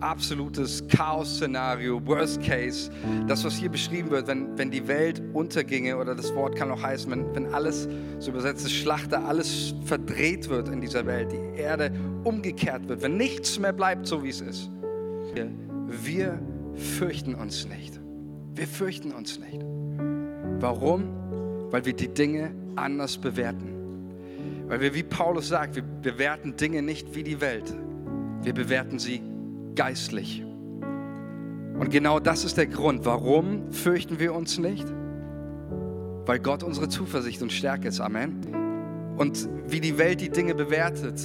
absolutes 0.00 0.86
Chaos-Szenario, 0.88 2.04
Worst 2.06 2.42
Case. 2.42 2.90
Das, 3.26 3.44
was 3.44 3.56
hier 3.56 3.70
beschrieben 3.70 4.10
wird, 4.10 4.26
wenn, 4.26 4.56
wenn 4.56 4.70
die 4.70 4.86
Welt 4.88 5.22
unterginge, 5.32 5.96
oder 5.96 6.14
das 6.14 6.34
Wort 6.34 6.56
kann 6.56 6.70
auch 6.70 6.82
heißen, 6.82 7.10
wenn, 7.10 7.34
wenn 7.34 7.46
alles, 7.54 7.88
so 8.18 8.30
übersetzt 8.30 8.64
ist 8.64 8.74
Schlachter, 8.74 9.24
alles 9.24 9.74
verdreht 9.84 10.48
wird 10.48 10.68
in 10.68 10.80
dieser 10.80 11.06
Welt, 11.06 11.32
die 11.32 11.60
Erde 11.60 11.92
umgekehrt 12.24 12.88
wird, 12.88 13.02
wenn 13.02 13.16
nichts 13.16 13.58
mehr 13.58 13.72
bleibt, 13.72 14.06
so 14.06 14.22
wie 14.22 14.28
es 14.28 14.40
ist. 14.40 14.70
Wir, 15.34 15.50
wir 15.86 16.38
fürchten 16.74 17.34
uns 17.34 17.66
nicht. 17.66 18.00
Wir 18.54 18.66
fürchten 18.66 19.12
uns 19.12 19.38
nicht. 19.38 19.64
Warum? 20.60 21.04
Weil 21.70 21.84
wir 21.84 21.92
die 21.92 22.08
Dinge 22.08 22.50
anders 22.76 23.18
bewerten. 23.18 23.74
Weil 24.66 24.80
wir, 24.80 24.94
wie 24.94 25.02
Paulus 25.02 25.48
sagt, 25.48 25.76
wir 25.76 25.82
bewerten 25.82 26.56
Dinge 26.56 26.82
nicht 26.82 27.14
wie 27.14 27.22
die 27.22 27.40
Welt. 27.40 27.74
Wir 28.42 28.52
bewerten 28.52 28.98
sie 28.98 29.20
geistlich. 29.78 30.44
Und 31.78 31.90
genau 31.90 32.18
das 32.18 32.44
ist 32.44 32.56
der 32.56 32.66
Grund. 32.66 33.06
Warum 33.06 33.72
fürchten 33.72 34.18
wir 34.18 34.34
uns 34.34 34.58
nicht? 34.58 34.84
Weil 36.26 36.40
Gott 36.40 36.64
unsere 36.64 36.88
Zuversicht 36.88 37.40
und 37.42 37.52
Stärke 37.52 37.86
ist. 37.86 38.00
Amen. 38.00 39.14
Und 39.16 39.48
wie 39.68 39.80
die 39.80 39.96
Welt 39.96 40.20
die 40.20 40.30
Dinge 40.30 40.56
bewertet. 40.56 41.20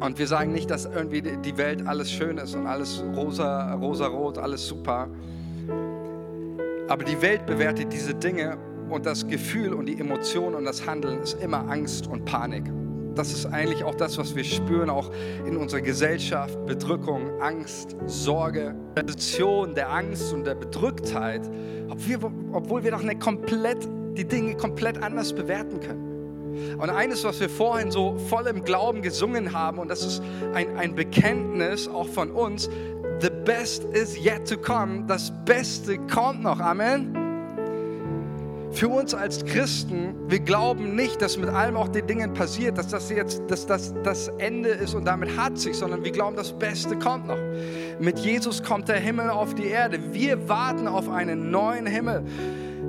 Und 0.00 0.18
wir 0.18 0.26
sagen 0.26 0.50
nicht, 0.50 0.68
dass 0.68 0.84
irgendwie 0.84 1.22
die 1.22 1.56
Welt 1.56 1.86
alles 1.86 2.10
schön 2.10 2.38
ist 2.38 2.56
und 2.56 2.66
alles 2.66 3.04
rosa, 3.14 3.72
rosa-rot, 3.74 4.38
alles 4.38 4.66
super. 4.66 5.08
Aber 6.88 7.04
die 7.04 7.22
Welt 7.22 7.46
bewertet 7.46 7.92
diese 7.92 8.14
Dinge 8.14 8.58
und 8.90 9.06
das 9.06 9.28
Gefühl 9.28 9.74
und 9.74 9.86
die 9.86 10.00
Emotion 10.00 10.56
und 10.56 10.64
das 10.64 10.84
Handeln 10.88 11.20
ist 11.20 11.40
immer 11.40 11.70
Angst 11.70 12.08
und 12.08 12.24
Panik. 12.24 12.64
Das 13.14 13.32
ist 13.32 13.46
eigentlich 13.46 13.84
auch 13.84 13.94
das, 13.94 14.16
was 14.18 14.34
wir 14.34 14.44
spüren, 14.44 14.88
auch 14.88 15.10
in 15.46 15.56
unserer 15.56 15.80
Gesellschaft. 15.80 16.64
Bedrückung, 16.66 17.40
Angst, 17.40 17.96
Sorge, 18.06 18.74
Position 18.94 19.74
der 19.74 19.90
Angst 19.90 20.32
und 20.32 20.44
der 20.44 20.54
Bedrücktheit, 20.54 21.42
obwohl 22.52 22.84
wir 22.84 22.90
doch 22.90 23.02
nicht 23.02 23.20
komplett, 23.20 23.88
die 24.16 24.24
Dinge 24.24 24.56
komplett 24.56 25.02
anders 25.02 25.32
bewerten 25.32 25.80
können. 25.80 26.12
Und 26.78 26.90
eines, 26.90 27.24
was 27.24 27.40
wir 27.40 27.48
vorhin 27.48 27.90
so 27.90 28.18
voll 28.28 28.46
im 28.46 28.62
Glauben 28.64 29.02
gesungen 29.02 29.52
haben, 29.52 29.78
und 29.78 29.88
das 29.88 30.04
ist 30.04 30.22
ein, 30.54 30.76
ein 30.76 30.94
Bekenntnis 30.94 31.88
auch 31.88 32.08
von 32.08 32.30
uns, 32.30 32.68
the 33.20 33.30
best 33.44 33.84
is 33.84 34.16
yet 34.22 34.48
to 34.48 34.56
come, 34.56 35.04
das 35.06 35.32
Beste 35.44 35.98
kommt 36.08 36.42
noch, 36.42 36.60
Amen. 36.60 37.21
Für 38.72 38.88
uns 38.88 39.12
als 39.12 39.44
Christen, 39.44 40.14
wir 40.28 40.40
glauben 40.40 40.96
nicht, 40.96 41.20
dass 41.20 41.36
mit 41.36 41.50
allem 41.50 41.76
auch 41.76 41.88
den 41.88 42.06
Dingen 42.06 42.32
passiert, 42.32 42.78
dass 42.78 42.88
das 42.88 43.10
jetzt 43.10 43.42
dass 43.48 43.66
das, 43.66 43.92
das 44.02 44.28
Ende 44.38 44.70
ist 44.70 44.94
und 44.94 45.04
damit 45.04 45.36
hat 45.36 45.58
sich, 45.58 45.76
sondern 45.76 46.04
wir 46.04 46.10
glauben, 46.10 46.36
das 46.36 46.52
Beste 46.52 46.98
kommt 46.98 47.26
noch. 47.26 47.38
Mit 48.00 48.18
Jesus 48.18 48.62
kommt 48.62 48.88
der 48.88 48.96
Himmel 48.96 49.28
auf 49.28 49.54
die 49.54 49.66
Erde. 49.66 50.00
Wir 50.12 50.48
warten 50.48 50.88
auf 50.88 51.10
einen 51.10 51.50
neuen 51.50 51.86
Himmel, 51.86 52.24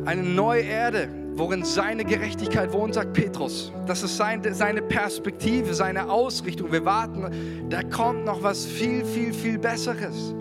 eine 0.06 0.24
neue 0.24 0.62
Erde, 0.62 1.10
worin 1.34 1.66
seine 1.66 2.06
Gerechtigkeit 2.06 2.72
wohnt, 2.72 2.94
sagt 2.94 3.14
Petrus. 3.14 3.74
Das 3.86 4.04
ist 4.04 4.16
seine, 4.16 4.54
seine 4.54 4.82
Perspektive, 4.82 5.74
seine 5.74 6.10
Ausrichtung. 6.10 6.72
Wir 6.72 6.86
warten, 6.86 7.70
da 7.70 7.84
kommt 7.84 8.24
noch 8.24 8.42
was 8.42 8.66
viel, 8.66 9.04
viel, 9.04 9.34
viel 9.34 9.58
Besseres. 9.58 10.34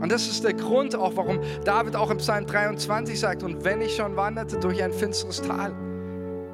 Und 0.00 0.12
das 0.12 0.28
ist 0.28 0.44
der 0.44 0.54
Grund 0.54 0.94
auch, 0.94 1.16
warum 1.16 1.40
David 1.64 1.96
auch 1.96 2.10
im 2.10 2.18
Psalm 2.18 2.46
23 2.46 3.18
sagt, 3.18 3.42
und 3.42 3.64
wenn 3.64 3.80
ich 3.80 3.96
schon 3.96 4.16
wanderte 4.16 4.58
durch 4.58 4.82
ein 4.82 4.92
finsteres 4.92 5.42
Tal. 5.42 5.72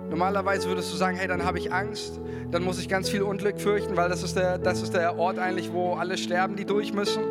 Normalerweise 0.09 0.69
würdest 0.69 0.93
du 0.93 0.97
sagen, 0.97 1.17
hey, 1.17 1.27
dann 1.27 1.45
habe 1.45 1.59
ich 1.59 1.73
Angst, 1.73 2.21
dann 2.51 2.63
muss 2.63 2.79
ich 2.79 2.89
ganz 2.89 3.11
viel 3.11 3.23
Unglück 3.23 3.61
fürchten, 3.61 3.97
weil 3.97 4.09
das 4.09 4.23
ist, 4.23 4.37
der, 4.37 4.59
das 4.59 4.83
ist 4.83 4.95
der 4.95 5.19
Ort 5.19 5.39
eigentlich, 5.39 5.73
wo 5.73 5.95
alle 5.95 6.17
sterben, 6.17 6.57
die 6.57 6.65
durch 6.65 6.93
müssen. 6.93 7.23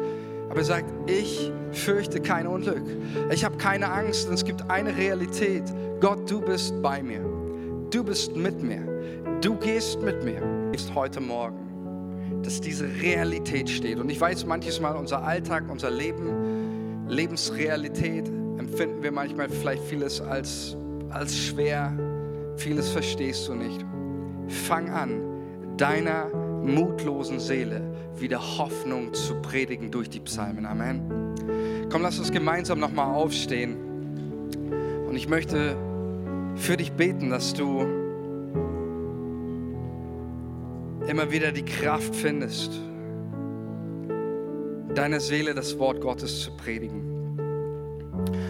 Aber 0.50 0.60
er 0.60 0.66
sagt, 0.66 1.10
ich 1.10 1.52
fürchte 1.72 2.20
kein 2.20 2.46
Unglück. 2.46 2.84
Ich 3.32 3.44
habe 3.46 3.58
keine 3.58 3.92
Angst, 3.92 4.28
denn 4.28 4.36
es 4.36 4.44
gibt 4.44 4.70
eine 4.70 4.96
Realität. 4.96 5.64
Gott, 6.00 6.30
du 6.30 6.42
bist 6.42 6.80
bei 6.82 7.02
mir. 7.02 7.22
Du 7.90 8.04
bist 8.04 8.36
mit 8.36 8.62
mir. 8.62 8.82
Du 9.42 9.56
gehst 9.56 10.02
mit 10.02 10.24
mir. 10.24 10.42
Ist 10.74 10.94
heute 10.94 11.22
Morgen 11.22 11.63
dass 12.44 12.62
diese 12.62 12.86
Realität 13.02 13.70
steht. 13.70 14.00
Und 14.00 14.10
ich 14.10 14.20
weiß 14.20 14.46
manches 14.46 14.80
Mal, 14.80 14.96
unser 14.96 15.24
Alltag, 15.24 15.66
unser 15.70 15.92
Leben, 15.92 17.08
Lebensrealität, 17.08 18.28
empfinden 18.58 19.04
wir 19.04 19.12
manchmal 19.12 19.50
vielleicht 19.50 19.84
vieles 19.84 20.22
als, 20.22 20.76
als 21.10 21.38
schwer. 21.38 21.94
Vieles 22.58 22.90
verstehst 22.90 23.48
du 23.48 23.56
nicht. 23.56 23.84
Fang 24.48 24.90
an, 24.90 25.22
deiner 25.78 26.28
mutlosen 26.64 27.40
Seele 27.40 27.82
wieder 28.20 28.40
Hoffnung 28.58 29.14
zu 29.14 29.36
predigen 29.36 29.92
durch 29.92 30.10
die 30.10 30.20
Psalmen. 30.20 30.66
Amen. 30.66 31.02
Komm, 31.90 32.02
lass 32.02 32.20
uns 32.20 32.32
gemeinsam 32.32 32.80
nochmal 32.80 33.14
aufstehen. 33.14 33.76
Und 35.08 35.16
ich 35.16 35.28
möchte 35.28 35.76
für 36.56 36.78
dich 36.78 36.94
beten, 36.94 37.30
dass 37.30 37.54
du 37.54 38.03
immer 41.08 41.32
wieder 41.32 41.52
die 41.52 41.66
Kraft 41.66 42.16
findest, 42.16 42.72
deiner 44.96 45.20
Seele 45.20 45.54
das 45.54 45.78
Wort 45.80 46.02
Gottes 46.02 46.42
zu 46.42 46.52
predigen. 46.56 47.14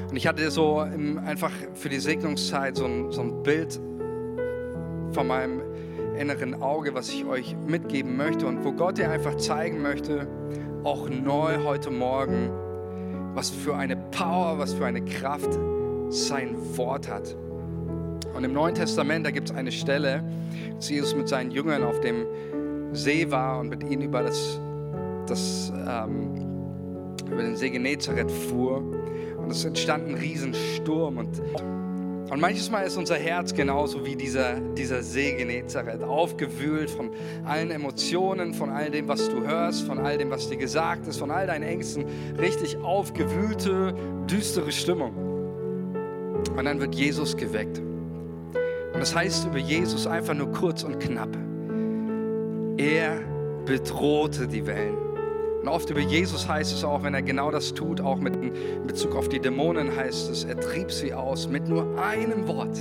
Und 0.09 0.15
ich 0.15 0.27
hatte 0.27 0.51
so 0.51 0.77
einfach 0.77 1.51
für 1.73 1.89
die 1.89 1.99
Segnungszeit 1.99 2.75
so 2.75 2.85
ein, 2.85 3.11
so 3.11 3.21
ein 3.21 3.43
Bild 3.43 3.79
von 5.11 5.27
meinem 5.27 5.61
inneren 6.17 6.61
Auge, 6.61 6.93
was 6.93 7.09
ich 7.09 7.25
euch 7.25 7.55
mitgeben 7.67 8.15
möchte 8.17 8.45
und 8.45 8.63
wo 8.63 8.71
Gott 8.71 8.97
dir 8.97 9.09
einfach 9.09 9.35
zeigen 9.37 9.81
möchte, 9.81 10.27
auch 10.83 11.09
neu 11.09 11.63
heute 11.63 11.89
Morgen, 11.89 12.51
was 13.33 13.49
für 13.49 13.75
eine 13.75 13.95
Power, 13.95 14.59
was 14.59 14.73
für 14.73 14.85
eine 14.85 15.03
Kraft 15.03 15.57
sein 16.09 16.55
Wort 16.77 17.09
hat. 17.09 17.35
Und 18.35 18.43
im 18.43 18.53
Neuen 18.53 18.75
Testament, 18.75 19.25
da 19.25 19.31
gibt 19.31 19.49
es 19.49 19.55
eine 19.55 19.71
Stelle, 19.71 20.23
als 20.75 20.89
Jesus 20.89 21.15
mit 21.15 21.27
seinen 21.27 21.51
Jüngern 21.51 21.83
auf 21.83 21.99
dem 22.01 22.25
See 22.93 23.29
war 23.31 23.59
und 23.59 23.69
mit 23.69 23.83
ihnen 23.83 24.03
über, 24.03 24.21
das, 24.23 24.59
das, 25.27 25.71
ähm, 25.87 26.35
über 27.25 27.41
den 27.41 27.55
See 27.55 27.69
Genezareth 27.69 28.31
fuhr. 28.31 28.77
Und 29.37 29.51
es 29.51 29.65
entstand 29.65 30.07
ein 30.07 30.15
Riesensturm. 30.15 31.17
Und, 31.17 31.41
und 32.29 32.39
manches 32.39 32.69
Mal 32.69 32.81
ist 32.81 32.97
unser 32.97 33.15
Herz 33.15 33.53
genauso 33.53 34.05
wie 34.05 34.15
dieser, 34.15 34.59
dieser 34.59 35.03
See 35.03 35.33
Genezareth, 35.35 36.03
aufgewühlt 36.03 36.89
von 36.89 37.11
allen 37.45 37.71
Emotionen, 37.71 38.53
von 38.53 38.69
all 38.69 38.89
dem, 38.89 39.07
was 39.07 39.29
du 39.29 39.41
hörst, 39.43 39.83
von 39.83 39.99
all 39.99 40.17
dem, 40.17 40.29
was 40.29 40.49
dir 40.49 40.57
gesagt 40.57 41.07
ist, 41.07 41.17
von 41.17 41.31
all 41.31 41.47
deinen 41.47 41.63
Ängsten. 41.63 42.05
Richtig 42.39 42.77
aufgewühlte, 42.77 43.95
düstere 44.29 44.71
Stimmung. 44.71 45.13
Und 46.55 46.65
dann 46.65 46.79
wird 46.79 46.95
Jesus 46.95 47.35
geweckt. 47.35 47.81
Das 49.03 49.13
heißt 49.13 49.47
über 49.47 49.57
Jesus 49.57 50.07
einfach 50.07 50.33
nur 50.33 50.49
kurz 50.53 50.81
und 50.83 50.97
knapp. 50.97 51.37
Er 52.77 53.19
bedrohte 53.65 54.47
die 54.47 54.65
Wellen. 54.65 54.95
Und 55.61 55.67
oft 55.67 55.89
über 55.89 55.99
Jesus 55.99 56.47
heißt 56.47 56.71
es 56.71 56.85
auch, 56.85 57.03
wenn 57.03 57.13
er 57.13 57.21
genau 57.21 57.51
das 57.51 57.73
tut, 57.73 57.99
auch 57.99 58.15
mit 58.19 58.33
in 58.37 58.53
Bezug 58.87 59.17
auf 59.17 59.27
die 59.27 59.41
Dämonen 59.41 59.93
heißt 59.93 60.31
es, 60.31 60.45
er 60.45 60.57
trieb 60.57 60.89
sie 60.89 61.13
aus 61.13 61.49
mit 61.49 61.67
nur 61.67 61.99
einem 61.99 62.47
Wort, 62.47 62.79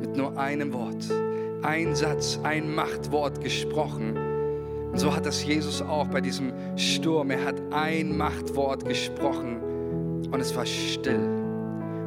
mit 0.00 0.16
nur 0.16 0.38
einem 0.38 0.72
Wort, 0.72 1.04
ein 1.60 1.94
Satz, 1.94 2.40
ein 2.42 2.74
Machtwort 2.74 3.42
gesprochen. 3.42 4.16
Und 4.90 4.98
so 4.98 5.14
hat 5.14 5.26
das 5.26 5.44
Jesus 5.44 5.82
auch 5.82 6.06
bei 6.06 6.22
diesem 6.22 6.54
Sturm. 6.78 7.30
Er 7.32 7.44
hat 7.44 7.60
ein 7.70 8.16
Machtwort 8.16 8.86
gesprochen 8.86 9.60
und 10.32 10.40
es 10.40 10.56
war 10.56 10.64
still 10.64 11.20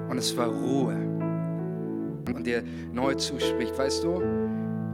und 0.10 0.18
es 0.18 0.36
war 0.36 0.48
Ruhe 0.48 1.13
und 2.30 2.46
dir 2.46 2.64
neu 2.92 3.16
zuspricht. 3.16 3.78
Weißt 3.78 4.04
du, 4.04 4.22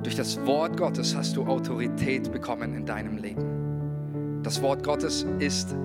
durch 0.04 0.16
das 0.16 0.44
Wort 0.46 0.78
Gottes 0.78 1.16
hast 1.16 1.36
du 1.36 1.46
Autorität 1.46 2.32
bekommen 2.32 2.74
in 2.74 2.86
deinem 2.86 3.18
Leben. 3.18 4.42
Das 4.44 4.62
Wort 4.62 4.84
Gottes 4.84 5.26
ist 5.40 5.76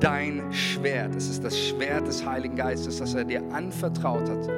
dein 0.00 0.52
Schwert. 0.52 1.14
Es 1.16 1.28
ist 1.28 1.44
das 1.44 1.58
Schwert 1.58 2.06
des 2.06 2.24
Heiligen 2.24 2.56
Geistes, 2.56 2.98
das 2.98 3.14
er 3.14 3.24
dir 3.24 3.42
anvertraut 3.52 4.28
hat. 4.28 4.48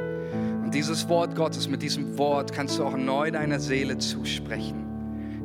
Und 0.63 0.75
dieses 0.75 1.09
Wort 1.09 1.35
Gottes, 1.35 1.69
mit 1.69 1.83
diesem 1.83 2.19
Wort 2.19 2.53
kannst 2.53 2.79
du 2.79 2.85
auch 2.85 2.97
neu 2.97 3.31
deiner 3.31 3.59
Seele 3.59 3.99
zusprechen. 3.99 4.85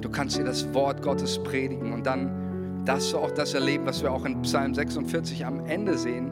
Du 0.01 0.09
kannst 0.09 0.37
dir 0.37 0.43
das 0.43 0.73
Wort 0.73 1.01
Gottes 1.01 1.41
predigen 1.41 1.93
und 1.93 2.05
dann 2.05 2.83
das 2.85 3.15
auch 3.15 3.31
das 3.31 3.53
erleben, 3.55 3.85
was 3.85 4.03
wir 4.03 4.11
auch 4.11 4.25
in 4.25 4.41
Psalm 4.43 4.75
46 4.75 5.45
am 5.45 5.65
Ende 5.65 5.97
sehen 5.97 6.29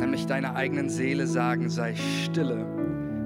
nämlich 0.00 0.26
deiner 0.26 0.56
eigenen 0.56 0.88
Seele 0.88 1.26
sagen, 1.26 1.68
sei 1.68 1.94
stille 1.94 2.79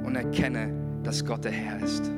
und 0.04 0.16
erkenne, 0.16 0.72
dass 1.02 1.24
Gott 1.24 1.44
der 1.44 1.52
Herr 1.52 1.82
ist. 1.82 2.10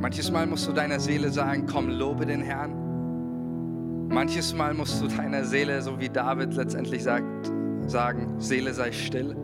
Manches 0.00 0.32
Mal 0.32 0.46
musst 0.46 0.66
du 0.66 0.72
deiner 0.72 0.98
Seele 0.98 1.30
sagen, 1.30 1.66
komm, 1.66 1.88
lobe 1.88 2.26
den 2.26 2.42
Herrn. 2.42 4.08
Manches 4.08 4.52
Mal 4.52 4.74
musst 4.74 5.00
du 5.00 5.06
deiner 5.06 5.44
Seele, 5.44 5.80
so 5.80 6.00
wie 6.00 6.08
David 6.08 6.54
letztendlich 6.54 7.04
sagt, 7.04 7.52
sagen, 7.86 8.34
Seele 8.38 8.74
sei 8.74 8.92
still, 8.92 9.36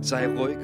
sei 0.00 0.26
ruhig. 0.26 0.58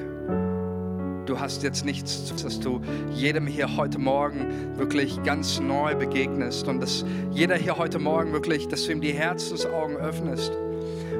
Du 1.26 1.40
hast 1.40 1.62
jetzt 1.62 1.84
nichts, 1.84 2.32
dass 2.42 2.60
du 2.60 2.80
jedem 3.12 3.46
hier 3.46 3.76
heute 3.76 3.98
Morgen 3.98 4.76
wirklich 4.76 5.22
ganz 5.24 5.60
neu 5.60 5.94
begegnest 5.94 6.68
und 6.68 6.80
dass 6.80 7.04
jeder 7.30 7.56
hier 7.56 7.76
heute 7.76 7.98
Morgen 7.98 8.32
wirklich, 8.32 8.68
dass 8.68 8.84
du 8.84 8.92
ihm 8.92 9.00
die 9.00 9.12
Herzensaugen 9.12 9.96
öffnest. 9.96 10.52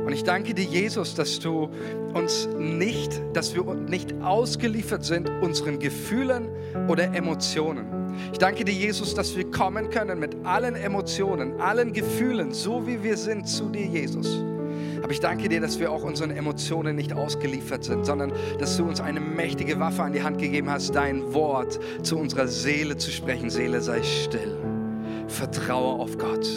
Und 0.08 0.14
ich 0.14 0.24
danke 0.24 0.54
dir, 0.54 0.64
Jesus, 0.64 1.14
dass 1.14 1.38
du 1.38 1.68
uns 2.14 2.48
nicht, 2.58 3.20
dass 3.34 3.54
wir 3.54 3.62
nicht 3.74 4.14
ausgeliefert 4.22 5.04
sind 5.04 5.28
unseren 5.42 5.78
Gefühlen 5.78 6.48
oder 6.88 7.12
Emotionen. 7.14 8.16
Ich 8.32 8.38
danke 8.38 8.64
dir, 8.64 8.72
Jesus, 8.72 9.14
dass 9.14 9.36
wir 9.36 9.50
kommen 9.50 9.90
können 9.90 10.18
mit 10.18 10.34
allen 10.44 10.76
Emotionen, 10.76 11.60
allen 11.60 11.92
Gefühlen, 11.92 12.54
so 12.54 12.86
wie 12.86 13.02
wir 13.02 13.18
sind, 13.18 13.46
zu 13.46 13.68
dir, 13.68 13.84
Jesus. 13.84 14.42
Aber 15.02 15.12
ich 15.12 15.20
danke 15.20 15.46
dir, 15.50 15.60
dass 15.60 15.78
wir 15.78 15.92
auch 15.92 16.04
unseren 16.04 16.30
Emotionen 16.30 16.96
nicht 16.96 17.12
ausgeliefert 17.12 17.84
sind, 17.84 18.06
sondern 18.06 18.32
dass 18.58 18.78
du 18.78 18.84
uns 18.84 19.02
eine 19.02 19.20
mächtige 19.20 19.78
Waffe 19.78 20.04
an 20.04 20.14
die 20.14 20.22
Hand 20.22 20.38
gegeben 20.38 20.70
hast, 20.70 20.94
dein 20.94 21.34
Wort 21.34 21.78
zu 22.02 22.16
unserer 22.16 22.48
Seele 22.48 22.96
zu 22.96 23.10
sprechen. 23.10 23.50
Seele, 23.50 23.82
sei 23.82 24.02
still. 24.02 24.56
Vertraue 25.26 26.00
auf 26.00 26.16
Gott. 26.16 26.48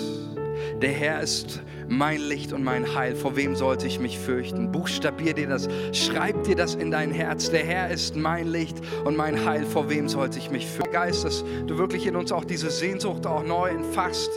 Der 0.81 0.91
Herr 0.91 1.21
ist 1.21 1.61
mein 1.91 2.21
Licht 2.21 2.53
und 2.53 2.63
mein 2.63 2.95
Heil. 2.95 3.15
Vor 3.15 3.35
wem 3.35 3.55
sollte 3.55 3.85
ich 3.85 3.99
mich 3.99 4.17
fürchten? 4.17 4.71
Buchstabier 4.71 5.33
dir 5.33 5.47
das, 5.47 5.67
schreib 5.91 6.45
dir 6.45 6.55
das 6.55 6.75
in 6.75 6.89
dein 6.89 7.11
Herz. 7.11 7.51
Der 7.51 7.65
Herr 7.65 7.89
ist 7.89 8.15
mein 8.15 8.47
Licht 8.47 8.77
und 9.03 9.17
mein 9.17 9.45
Heil. 9.45 9.65
Vor 9.65 9.89
wem 9.89 10.07
sollte 10.07 10.39
ich 10.39 10.49
mich 10.49 10.65
fürchten? 10.65 10.81
Geist, 10.91 11.23
dass 11.23 11.45
du 11.67 11.77
wirklich 11.77 12.05
in 12.05 12.17
uns 12.17 12.33
auch 12.33 12.43
diese 12.43 12.69
Sehnsucht 12.69 13.25
auch 13.25 13.45
neu 13.45 13.69
entfachst, 13.69 14.29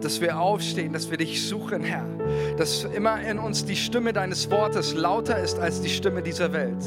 dass 0.00 0.20
wir 0.20 0.40
aufstehen, 0.40 0.92
dass 0.92 1.08
wir 1.08 1.18
dich 1.18 1.46
suchen, 1.46 1.84
Herr. 1.84 2.04
Dass 2.56 2.84
immer 2.84 3.20
in 3.20 3.38
uns 3.38 3.64
die 3.64 3.76
Stimme 3.76 4.12
deines 4.12 4.50
Wortes 4.50 4.94
lauter 4.94 5.38
ist 5.38 5.60
als 5.60 5.80
die 5.80 5.88
Stimme 5.88 6.20
dieser 6.20 6.52
Welt. 6.52 6.84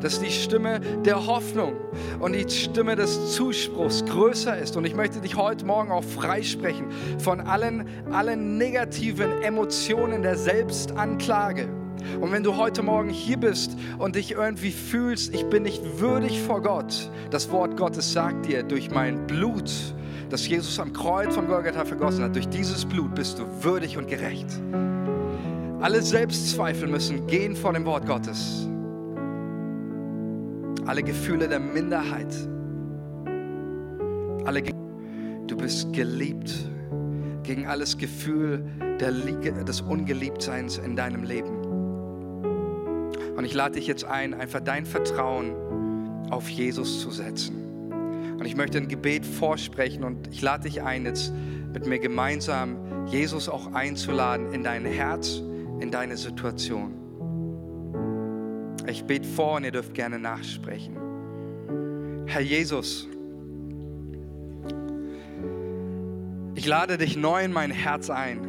Dass 0.00 0.20
die 0.20 0.32
Stimme 0.32 0.80
der 1.04 1.26
Hoffnung 1.26 1.74
und 2.18 2.32
die 2.34 2.48
Stimme 2.48 2.96
des 2.96 3.34
Zuspruchs 3.34 4.04
größer 4.04 4.58
ist. 4.58 4.76
Und 4.76 4.84
ich 4.84 4.96
möchte 4.96 5.20
dich 5.20 5.36
heute 5.36 5.64
Morgen 5.64 5.92
auch 5.92 6.04
freisprechen 6.04 6.86
von 7.18 7.40
allen, 7.40 7.86
allen 8.10 8.58
negativen 8.58 9.42
Emotionen 9.42 9.55
der 10.22 10.36
Selbstanklage. 10.36 11.68
Und 12.20 12.30
wenn 12.30 12.42
du 12.42 12.56
heute 12.56 12.82
Morgen 12.82 13.08
hier 13.08 13.38
bist 13.38 13.76
und 13.98 14.16
dich 14.16 14.32
irgendwie 14.32 14.70
fühlst, 14.70 15.34
ich 15.34 15.46
bin 15.46 15.62
nicht 15.62 15.98
würdig 15.98 16.40
vor 16.42 16.62
Gott, 16.62 17.10
das 17.30 17.50
Wort 17.50 17.76
Gottes 17.76 18.12
sagt 18.12 18.46
dir, 18.46 18.62
durch 18.62 18.90
mein 18.90 19.26
Blut, 19.26 19.70
das 20.28 20.46
Jesus 20.46 20.78
am 20.78 20.92
Kreuz 20.92 21.34
von 21.34 21.46
Golgatha 21.46 21.84
vergossen 21.84 22.24
hat, 22.24 22.34
durch 22.34 22.48
dieses 22.48 22.84
Blut 22.84 23.14
bist 23.14 23.38
du 23.38 23.44
würdig 23.62 23.96
und 23.96 24.08
gerecht. 24.08 24.46
Alle 25.80 26.02
Selbstzweifel 26.02 26.88
müssen 26.88 27.26
gehen 27.26 27.56
vor 27.56 27.72
dem 27.72 27.84
Wort 27.86 28.06
Gottes. 28.06 28.68
Alle 30.86 31.02
Gefühle 31.02 31.48
der 31.48 31.60
Minderheit. 31.60 32.34
Alle 34.44 34.62
du 35.46 35.56
bist 35.56 35.92
geliebt 35.92 36.52
gegen 37.46 37.66
alles 37.66 37.96
Gefühl 37.96 38.64
des 39.00 39.80
Ungeliebtseins 39.80 40.78
in 40.78 40.96
deinem 40.96 41.22
Leben. 41.22 41.64
Und 43.36 43.44
ich 43.44 43.54
lade 43.54 43.74
dich 43.74 43.86
jetzt 43.86 44.04
ein, 44.04 44.34
einfach 44.34 44.60
dein 44.60 44.86
Vertrauen 44.86 45.54
auf 46.30 46.48
Jesus 46.48 47.00
zu 47.00 47.10
setzen. 47.10 47.56
Und 48.38 48.44
ich 48.44 48.56
möchte 48.56 48.78
ein 48.78 48.88
Gebet 48.88 49.24
vorsprechen 49.24 50.04
und 50.04 50.28
ich 50.28 50.42
lade 50.42 50.64
dich 50.64 50.82
ein, 50.82 51.06
jetzt 51.06 51.32
mit 51.72 51.86
mir 51.86 51.98
gemeinsam 51.98 53.06
Jesus 53.06 53.48
auch 53.48 53.72
einzuladen 53.72 54.52
in 54.52 54.62
dein 54.62 54.84
Herz, 54.84 55.42
in 55.80 55.90
deine 55.90 56.16
Situation. 56.16 56.94
Ich 58.88 59.04
bete 59.04 59.26
vor 59.26 59.56
und 59.56 59.64
ihr 59.64 59.72
dürft 59.72 59.94
gerne 59.94 60.18
nachsprechen. 60.18 60.96
Herr 62.26 62.40
Jesus, 62.40 63.08
ich 66.66 66.70
lade 66.70 66.98
dich 66.98 67.16
neu 67.16 67.44
in 67.44 67.52
mein 67.52 67.70
Herz 67.70 68.10
ein. 68.10 68.40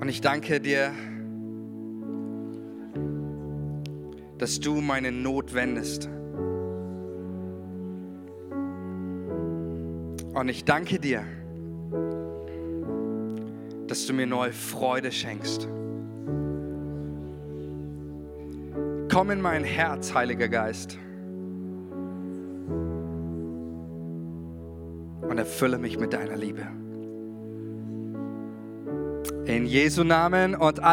Und 0.00 0.08
ich 0.08 0.20
danke 0.20 0.58
dir, 0.58 0.90
dass 4.38 4.58
du 4.58 4.80
meine 4.80 5.12
Not 5.12 5.54
wendest. 5.54 6.08
Und 10.34 10.48
ich 10.48 10.64
danke 10.64 10.98
dir, 10.98 11.22
dass 13.86 14.04
du 14.04 14.12
mir 14.14 14.26
neue 14.26 14.52
Freude 14.52 15.12
schenkst. 15.12 15.68
Komm 19.12 19.30
in 19.30 19.40
mein 19.40 19.62
Herz, 19.62 20.12
Heiliger 20.12 20.48
Geist, 20.48 20.98
und 25.30 25.38
erfülle 25.38 25.78
mich 25.78 25.96
mit 25.96 26.12
deiner 26.12 26.36
Liebe. 26.36 26.66
In 29.44 29.64
Jesu 29.64 30.02
Namen 30.02 30.56
und 30.56 30.80